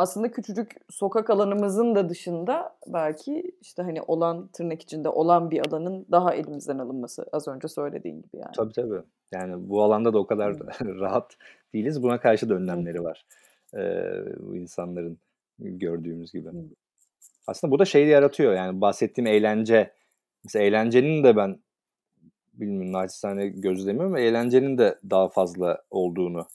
aslında 0.00 0.30
küçücük 0.30 0.76
sokak 0.90 1.30
alanımızın 1.30 1.94
da 1.94 2.08
dışında 2.08 2.76
belki 2.86 3.56
işte 3.60 3.82
hani 3.82 4.02
olan 4.02 4.48
tırnak 4.48 4.82
içinde 4.82 5.08
olan 5.08 5.50
bir 5.50 5.66
alanın 5.66 6.06
daha 6.10 6.34
elimizden 6.34 6.78
alınması 6.78 7.26
az 7.32 7.48
önce 7.48 7.68
söylediğin 7.68 8.22
gibi 8.22 8.36
yani. 8.36 8.52
Tabii 8.56 8.72
tabii. 8.72 9.02
Yani 9.32 9.68
bu 9.68 9.82
alanda 9.82 10.12
da 10.12 10.18
o 10.18 10.26
kadar 10.26 10.56
rahat 10.84 11.36
değiliz. 11.74 12.02
Buna 12.02 12.20
karşı 12.20 12.48
da 12.48 12.54
önlemleri 12.54 13.04
var. 13.04 13.26
Ee, 13.74 14.12
bu 14.40 14.56
insanların 14.56 15.18
gördüğümüz 15.60 16.32
gibi. 16.32 16.48
Aslında 17.46 17.72
bu 17.72 17.78
da 17.78 17.84
şeyi 17.84 18.08
yaratıyor. 18.08 18.54
Yani 18.54 18.80
bahsettiğim 18.80 19.26
eğlence. 19.26 19.92
Mesela 20.44 20.64
eğlencenin 20.64 21.24
de 21.24 21.36
ben 21.36 21.60
bilmiyorum 22.52 22.92
naçizane 22.92 23.48
gözlemiyorum 23.48 24.12
ama 24.12 24.20
eğlencenin 24.20 24.78
de 24.78 24.98
daha 25.10 25.28
fazla 25.28 25.82
olduğunu 25.90 26.46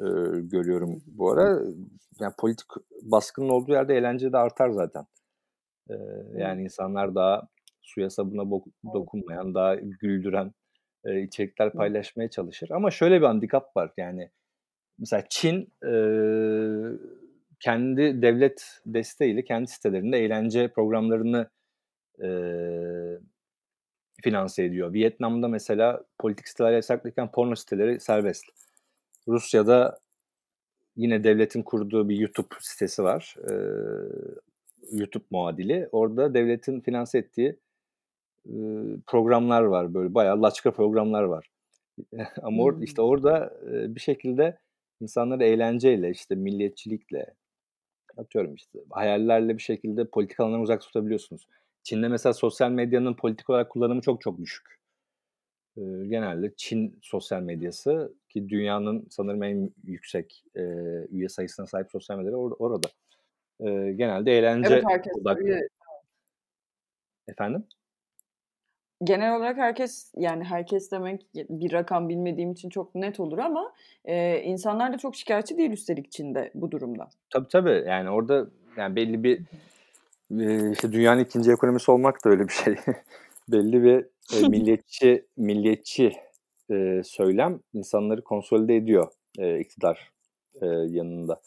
e, 0.00 0.06
görüyorum 0.40 1.02
bu 1.06 1.30
ara. 1.30 1.58
Yani 2.20 2.32
politik 2.38 2.66
baskının 3.02 3.48
olduğu 3.48 3.72
yerde 3.72 3.96
eğlence 3.96 4.32
de 4.32 4.38
artar 4.38 4.70
zaten. 4.70 5.06
E, 5.90 5.94
yani 6.36 6.62
insanlar 6.62 7.14
daha 7.14 7.48
suya 7.82 8.10
sabuna 8.10 8.62
dokunmayan, 8.94 9.54
daha 9.54 9.74
güldüren 9.74 10.52
e, 11.04 11.22
içerikler 11.22 11.72
paylaşmaya 11.72 12.30
çalışır. 12.30 12.70
Ama 12.70 12.90
şöyle 12.90 13.20
bir 13.20 13.26
handikap 13.26 13.76
var. 13.76 13.92
Yani 13.96 14.30
mesela 14.98 15.24
Çin 15.28 15.72
e, 15.84 15.92
kendi 17.62 18.22
devlet 18.22 18.80
desteğiyle 18.86 19.44
kendi 19.44 19.66
sitelerinde 19.70 20.18
eğlence 20.18 20.68
programlarını 20.68 21.50
e, 22.22 22.28
finanse 24.22 24.64
ediyor. 24.64 24.92
Vietnam'da 24.92 25.48
mesela 25.48 26.04
politik 26.18 26.48
siteler 26.48 26.72
yasaklıyken 26.72 27.30
porno 27.30 27.54
siteleri 27.54 28.00
serbest. 28.00 28.44
Rusya'da 29.28 29.98
yine 30.96 31.24
devletin 31.24 31.62
kurduğu 31.62 32.08
bir 32.08 32.16
YouTube 32.16 32.54
sitesi 32.60 33.02
var. 33.02 33.36
Ee, 33.50 33.54
YouTube 34.92 35.24
muadili. 35.30 35.88
Orada 35.92 36.34
devletin 36.34 36.80
finanse 36.80 37.18
ettiği 37.18 37.56
e, 38.46 38.54
programlar 39.06 39.62
var. 39.62 39.94
Böyle 39.94 40.14
bayağı 40.14 40.42
laçka 40.42 40.70
programlar 40.70 41.22
var. 41.22 41.50
Ama 42.42 42.62
or, 42.62 42.82
işte 42.82 43.02
orada 43.02 43.54
e, 43.66 43.94
bir 43.94 44.00
şekilde 44.00 44.58
insanları 45.00 45.44
eğlenceyle, 45.44 46.10
işte 46.10 46.34
milliyetçilikle, 46.34 47.34
atıyorum 48.16 48.54
işte 48.54 48.78
hayallerle 48.90 49.56
bir 49.56 49.62
şekilde 49.62 50.04
politik 50.04 50.40
alanlardan 50.40 50.62
uzak 50.62 50.80
tutabiliyorsunuz. 50.80 51.48
Çin'de 51.82 52.08
mesela 52.08 52.32
sosyal 52.32 52.70
medyanın 52.70 53.14
politik 53.14 53.50
olarak 53.50 53.70
kullanımı 53.70 54.00
çok 54.00 54.20
çok 54.20 54.38
düşük 54.38 54.82
genelde 56.08 56.52
Çin 56.56 56.98
sosyal 57.02 57.42
medyası 57.42 58.14
ki 58.28 58.48
dünyanın 58.48 59.06
sanırım 59.10 59.42
en 59.42 59.70
yüksek 59.84 60.44
e, 60.56 60.62
üye 61.10 61.28
sayısına 61.28 61.66
sahip 61.66 61.90
sosyal 61.90 62.18
medyaları 62.18 62.40
or- 62.40 62.56
orada. 62.58 62.88
E, 63.60 63.92
genelde 63.92 64.38
eğlence 64.38 64.74
evet, 64.74 64.84
herkes 64.88 65.12
odaklı. 65.16 65.68
Efendim? 67.28 67.64
Genel 69.04 69.36
olarak 69.36 69.56
herkes 69.56 70.12
yani 70.16 70.44
herkes 70.44 70.90
demek 70.90 71.26
bir 71.34 71.72
rakam 71.72 72.08
bilmediğim 72.08 72.52
için 72.52 72.68
çok 72.68 72.94
net 72.94 73.20
olur 73.20 73.38
ama 73.38 73.72
e, 74.04 74.40
insanlar 74.40 74.92
da 74.92 74.98
çok 74.98 75.16
şikayetçi 75.16 75.58
değil 75.58 75.70
üstelik 75.70 76.12
Çin'de 76.12 76.50
bu 76.54 76.70
durumda. 76.70 77.08
Tabii 77.30 77.48
tabii 77.48 77.84
yani 77.86 78.10
orada 78.10 78.46
yani 78.76 78.96
belli 78.96 79.24
bir 79.24 79.40
e, 80.40 80.72
işte 80.72 80.92
dünyanın 80.92 81.24
ikinci 81.24 81.52
ekonomisi 81.52 81.90
olmak 81.90 82.24
da 82.24 82.30
öyle 82.30 82.48
bir 82.48 82.52
şey. 82.52 82.76
belli 83.48 83.82
bir 83.82 84.06
e, 84.38 84.48
milliyetçi 84.48 85.26
milliyetçi 85.36 86.12
e, 86.70 87.02
söylem 87.04 87.60
insanları 87.74 88.22
konsolide 88.22 88.76
ediyor 88.76 89.08
e, 89.38 89.60
iktidar 89.60 90.10
e, 90.62 90.66
yanında. 90.66 91.40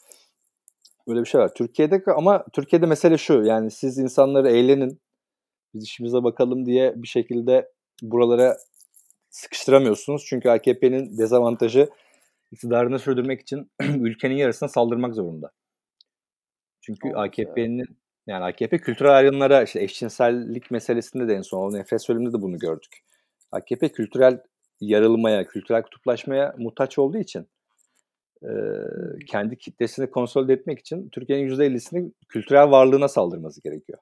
Böyle 1.08 1.20
bir 1.20 1.26
şey 1.26 1.40
var. 1.40 1.54
Türkiye'de 1.54 2.02
ama 2.16 2.44
Türkiye'de 2.52 2.86
mesele 2.86 3.18
şu 3.18 3.42
yani 3.42 3.70
siz 3.70 3.98
insanları 3.98 4.50
eğlenin 4.50 5.00
biz 5.76 5.84
işimize 5.84 6.24
bakalım 6.24 6.66
diye 6.66 6.92
bir 6.96 7.08
şekilde 7.08 7.72
buralara 8.02 8.56
sıkıştıramıyorsunuz. 9.30 10.24
Çünkü 10.26 10.48
AKP'nin 10.48 11.18
dezavantajı 11.18 11.88
iktidarını 12.52 12.98
sürdürmek 12.98 13.40
için 13.40 13.70
ülkenin 13.82 14.36
yarısına 14.36 14.68
saldırmak 14.68 15.14
zorunda. 15.14 15.50
Çünkü 16.80 17.08
AKP'nin 17.14 17.86
yani 18.26 18.44
AKP 18.44 18.78
kültürel 18.78 19.16
ayrımlara 19.16 19.62
işte 19.62 19.82
eşcinsellik 19.82 20.70
meselesinde 20.70 21.28
de 21.28 21.34
en 21.34 21.42
son 21.42 21.58
o 21.58 21.74
nefret 21.78 22.02
söyleminde 22.02 22.32
de 22.32 22.42
bunu 22.42 22.58
gördük. 22.58 22.98
AKP 23.52 23.88
kültürel 23.88 24.40
yarılmaya, 24.80 25.46
kültürel 25.46 25.82
kutuplaşmaya 25.82 26.54
muhtaç 26.58 26.98
olduğu 26.98 27.18
için 27.18 27.46
e, 28.42 28.50
kendi 29.26 29.58
kitlesini 29.58 30.10
konsolide 30.10 30.52
etmek 30.52 30.78
için 30.78 31.08
Türkiye'nin 31.08 31.50
%50'sini 31.50 32.12
kültürel 32.28 32.70
varlığına 32.70 33.08
saldırması 33.08 33.62
gerekiyor. 33.62 33.98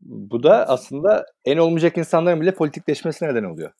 Bu 0.00 0.42
da 0.42 0.68
aslında 0.68 1.26
en 1.44 1.56
olmayacak 1.56 1.98
insanların 1.98 2.40
bile 2.40 2.54
politikleşmesine 2.54 3.28
neden 3.28 3.44
oluyor. 3.44 3.72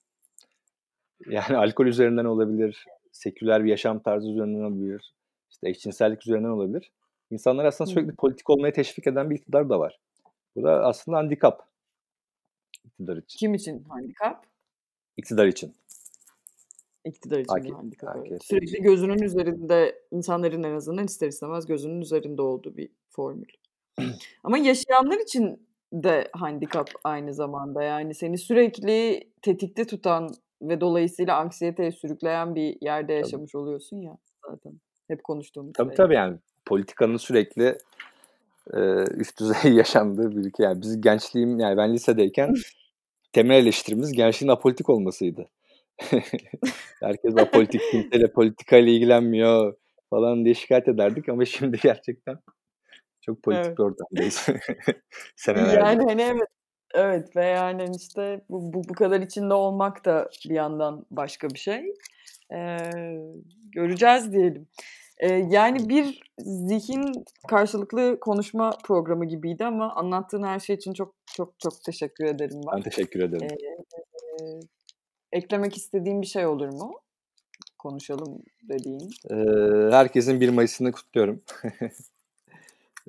Yani 1.26 1.56
alkol 1.56 1.86
üzerinden 1.86 2.24
olabilir, 2.24 2.86
seküler 3.12 3.64
bir 3.64 3.70
yaşam 3.70 3.98
tarzı 3.98 4.28
üzerinden 4.28 4.62
olabilir, 4.62 5.14
işte 5.50 5.68
eşcinsellik 5.68 6.22
üzerinden 6.26 6.48
olabilir. 6.48 6.92
İnsanlar 7.30 7.64
aslında 7.64 7.90
sürekli 7.90 8.14
politik 8.14 8.50
olmaya 8.50 8.72
teşvik 8.72 9.06
eden 9.06 9.30
bir 9.30 9.36
iktidar 9.36 9.68
da 9.68 9.80
var. 9.80 9.98
Bu 10.56 10.62
da 10.62 10.84
aslında 10.84 11.16
handikap 11.16 11.68
iktidar 12.84 13.16
için. 13.16 13.38
Kim 13.38 13.54
için 13.54 13.84
handikap? 13.88 14.46
İktidar 15.16 15.46
için. 15.46 15.74
İktidar 17.04 17.38
için 17.38 17.56
bir 17.64 17.70
handikap. 17.70 18.16
AKP 18.16 18.38
Sürekli 18.42 18.82
gözünün 18.82 19.22
üzerinde 19.22 20.02
insanların 20.10 20.62
en 20.62 20.74
azından 20.74 21.04
ister 21.04 21.28
istemez 21.28 21.66
gözünün 21.66 22.00
üzerinde 22.00 22.42
olduğu 22.42 22.76
bir 22.76 22.88
formül. 23.08 23.48
Ama 24.44 24.58
yaşayanlar 24.58 25.18
için 25.18 25.67
de 25.92 26.28
handikap 26.32 26.88
aynı 27.04 27.34
zamanda. 27.34 27.82
Yani 27.82 28.14
seni 28.14 28.38
sürekli 28.38 29.28
tetikte 29.42 29.86
tutan 29.86 30.28
ve 30.62 30.80
dolayısıyla 30.80 31.36
anksiyeteye 31.36 31.92
sürükleyen 31.92 32.54
bir 32.54 32.76
yerde 32.80 33.12
yaşamış 33.12 33.54
oluyorsun 33.54 33.96
ya 33.96 34.18
zaten. 34.50 34.72
Hep 35.08 35.24
konuştuğumuz 35.24 35.72
Tabii 35.72 35.88
şey. 35.88 35.96
tabii 35.96 36.14
yani 36.14 36.38
politikanın 36.66 37.16
sürekli 37.16 37.78
e, 38.74 38.80
üst 39.16 39.40
düzey 39.40 39.72
yaşandığı 39.76 40.30
bir 40.30 40.36
ülke. 40.36 40.62
Yani 40.62 40.82
biz 40.82 41.00
gençliğim 41.00 41.60
yani 41.60 41.76
ben 41.76 41.92
lisedeyken 41.92 42.54
temel 43.32 43.62
eleştirimiz 43.62 44.12
gençliğin 44.12 44.52
apolitik 44.52 44.90
olmasıydı. 44.90 45.48
Herkes 47.00 47.36
apolitik 47.36 47.80
kimseyle 47.90 48.32
politikayla 48.32 48.92
ilgilenmiyor 48.92 49.74
falan 50.10 50.44
diye 50.44 50.54
şikayet 50.54 50.88
ederdik 50.88 51.28
ama 51.28 51.44
şimdi 51.44 51.78
gerçekten 51.82 52.38
çok 53.28 53.42
politik 53.42 53.66
Evet. 53.66 53.78
bir 53.78 53.82
ortamdayız. 53.82 54.46
Senelerdir. 55.36 55.78
Yani 55.78 56.04
hani 56.04 56.22
evet. 56.22 56.48
Evet 56.94 57.36
ve 57.36 57.44
yani 57.44 57.84
işte 57.96 58.40
bu, 58.50 58.72
bu, 58.72 58.82
bu 58.88 58.92
kadar 58.92 59.20
içinde 59.20 59.54
olmak 59.54 60.04
da 60.04 60.30
bir 60.48 60.54
yandan 60.54 61.06
başka 61.10 61.50
bir 61.50 61.58
şey. 61.58 61.94
Ee, 62.54 62.76
göreceğiz 63.72 64.32
diyelim. 64.32 64.68
Ee, 65.20 65.34
yani 65.34 65.88
bir 65.88 66.20
zihin 66.38 67.24
karşılıklı 67.48 68.20
konuşma 68.20 68.70
programı 68.84 69.24
gibiydi 69.24 69.64
ama 69.64 69.94
anlattığın 69.94 70.42
her 70.42 70.58
şey 70.60 70.76
için 70.76 70.92
çok 70.92 71.14
çok 71.26 71.60
çok 71.60 71.84
teşekkür 71.84 72.24
ederim 72.24 72.60
Ben 72.66 72.76
ben. 72.76 72.82
teşekkür 72.82 73.20
ederim. 73.20 73.48
Ee, 73.50 74.44
e, 74.44 74.60
eklemek 75.32 75.76
istediğin 75.76 76.22
bir 76.22 76.26
şey 76.26 76.46
olur 76.46 76.68
mu? 76.68 77.00
Konuşalım 77.78 78.42
dediğin. 78.62 79.10
Ee, 79.30 79.96
herkesin 79.96 80.40
1 80.40 80.48
Mayıs'ını 80.48 80.92
kutluyorum. 80.92 81.40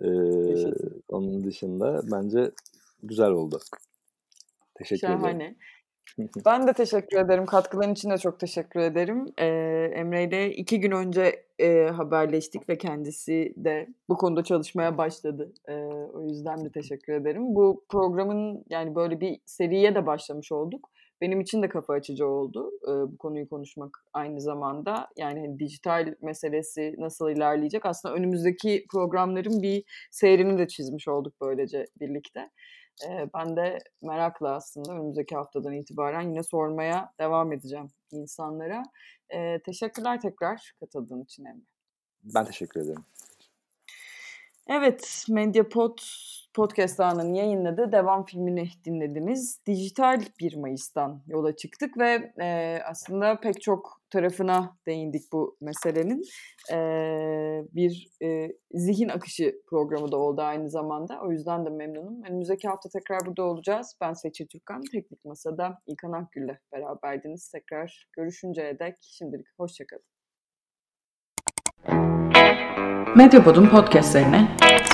Ee, 0.04 0.74
onun 1.10 1.44
dışında 1.44 2.02
bence 2.12 2.52
güzel 3.04 3.30
oldu. 3.30 3.60
Teşekkür 4.76 5.08
ederim. 5.08 5.22
Şahane. 5.22 5.56
Ben 6.46 6.68
de 6.68 6.74
teşekkür 6.74 7.18
ederim. 7.18 7.46
Katkıların 7.46 7.94
için 7.94 8.10
de 8.10 8.18
çok 8.18 8.40
teşekkür 8.40 8.80
ederim. 8.80 9.26
Ee, 9.38 9.92
Emre 9.96 10.24
ile 10.24 10.54
iki 10.54 10.80
gün 10.80 10.92
önce 10.92 11.46
e, 11.60 11.84
haberleştik 11.84 12.70
ve 12.70 12.78
kendisi 12.78 13.54
de 13.58 13.88
bu 14.10 14.18
konuda 14.18 14.44
çalışmaya 14.44 14.98
başladı. 14.98 15.54
Ee, 15.68 15.74
o 16.14 16.28
yüzden 16.28 16.66
de 16.66 16.70
teşekkür 16.70 17.14
ederim. 17.14 17.56
Bu 17.56 17.84
programın 17.90 18.66
yani 18.70 18.96
böyle 18.96 19.20
bir 19.20 19.40
seriye 19.46 19.96
de 19.96 20.06
başlamış 20.06 20.52
olduk. 20.52 20.89
Benim 21.22 21.42
için 21.42 21.64
de 21.64 21.70
kafa 21.70 21.94
açıcı 21.94 22.28
oldu 22.28 22.72
e, 22.84 22.92
bu 23.12 23.18
konuyu 23.18 23.50
konuşmak 23.50 24.04
aynı 24.14 24.42
zamanda. 24.42 25.08
Yani 25.18 25.40
hani 25.40 25.60
dijital 25.60 26.16
meselesi 26.22 26.96
nasıl 26.98 27.30
ilerleyecek? 27.30 27.86
Aslında 27.86 28.16
önümüzdeki 28.16 28.86
programların 28.92 29.62
bir 29.62 29.84
seyrini 30.12 30.58
de 30.58 30.68
çizmiş 30.68 31.08
olduk 31.08 31.34
böylece 31.42 31.86
birlikte. 32.00 32.50
Ee, 33.08 33.30
ben 33.34 33.56
de 33.56 33.78
merakla 34.02 34.56
aslında 34.56 34.94
önümüzdeki 34.94 35.36
haftadan 35.36 35.74
itibaren 35.74 36.22
yine 36.22 36.44
sormaya 36.44 37.14
devam 37.20 37.54
edeceğim 37.54 37.88
insanlara. 38.12 38.84
Ee, 39.30 39.60
teşekkürler 39.66 40.22
tekrar 40.22 40.74
katıldığın 40.80 41.24
için 41.24 41.46
Emre. 41.46 41.66
Ben 42.24 42.46
teşekkür 42.46 42.82
ederim. 42.82 43.06
Evet, 44.68 45.26
Mediapod 45.30 46.00
Podcast 46.60 47.00
ağının 47.00 47.34
yayınladığı 47.34 47.92
devam 47.92 48.24
filmini 48.24 48.70
dinlediniz. 48.86 49.60
Dijital 49.68 50.22
1 50.40 50.56
Mayıs'tan 50.56 51.22
yola 51.28 51.56
çıktık 51.56 51.98
ve 51.98 52.34
e, 52.42 52.80
aslında 52.86 53.40
pek 53.40 53.62
çok 53.62 54.02
tarafına 54.10 54.78
değindik 54.88 55.22
bu 55.34 55.58
meselenin. 55.62 56.22
E, 56.72 56.78
bir 57.76 58.10
e, 58.24 58.48
zihin 58.72 59.10
akışı 59.10 59.56
programı 59.70 60.12
da 60.12 60.18
oldu 60.18 60.42
aynı 60.42 60.70
zamanda. 60.70 61.22
O 61.22 61.32
yüzden 61.32 61.66
de 61.66 61.70
memnunum. 61.70 62.24
Önümüzdeki 62.30 62.68
hafta 62.68 62.90
tekrar 62.90 63.26
burada 63.26 63.44
olacağız. 63.44 63.98
Ben 64.02 64.14
Seçil 64.14 64.48
Türkan, 64.48 64.82
Teknik 64.92 65.26
Masa'da 65.26 65.80
İlkan 65.88 66.12
Akgül'le 66.12 66.58
beraberdiniz. 66.74 67.50
Tekrar 67.50 68.08
görüşünceye 68.18 68.80
dek 68.80 68.96
şimdilik 69.02 69.48
hoşçakalın. 69.58 70.04
Medyapod'un 73.16 73.70
podcastlerine 73.70 74.59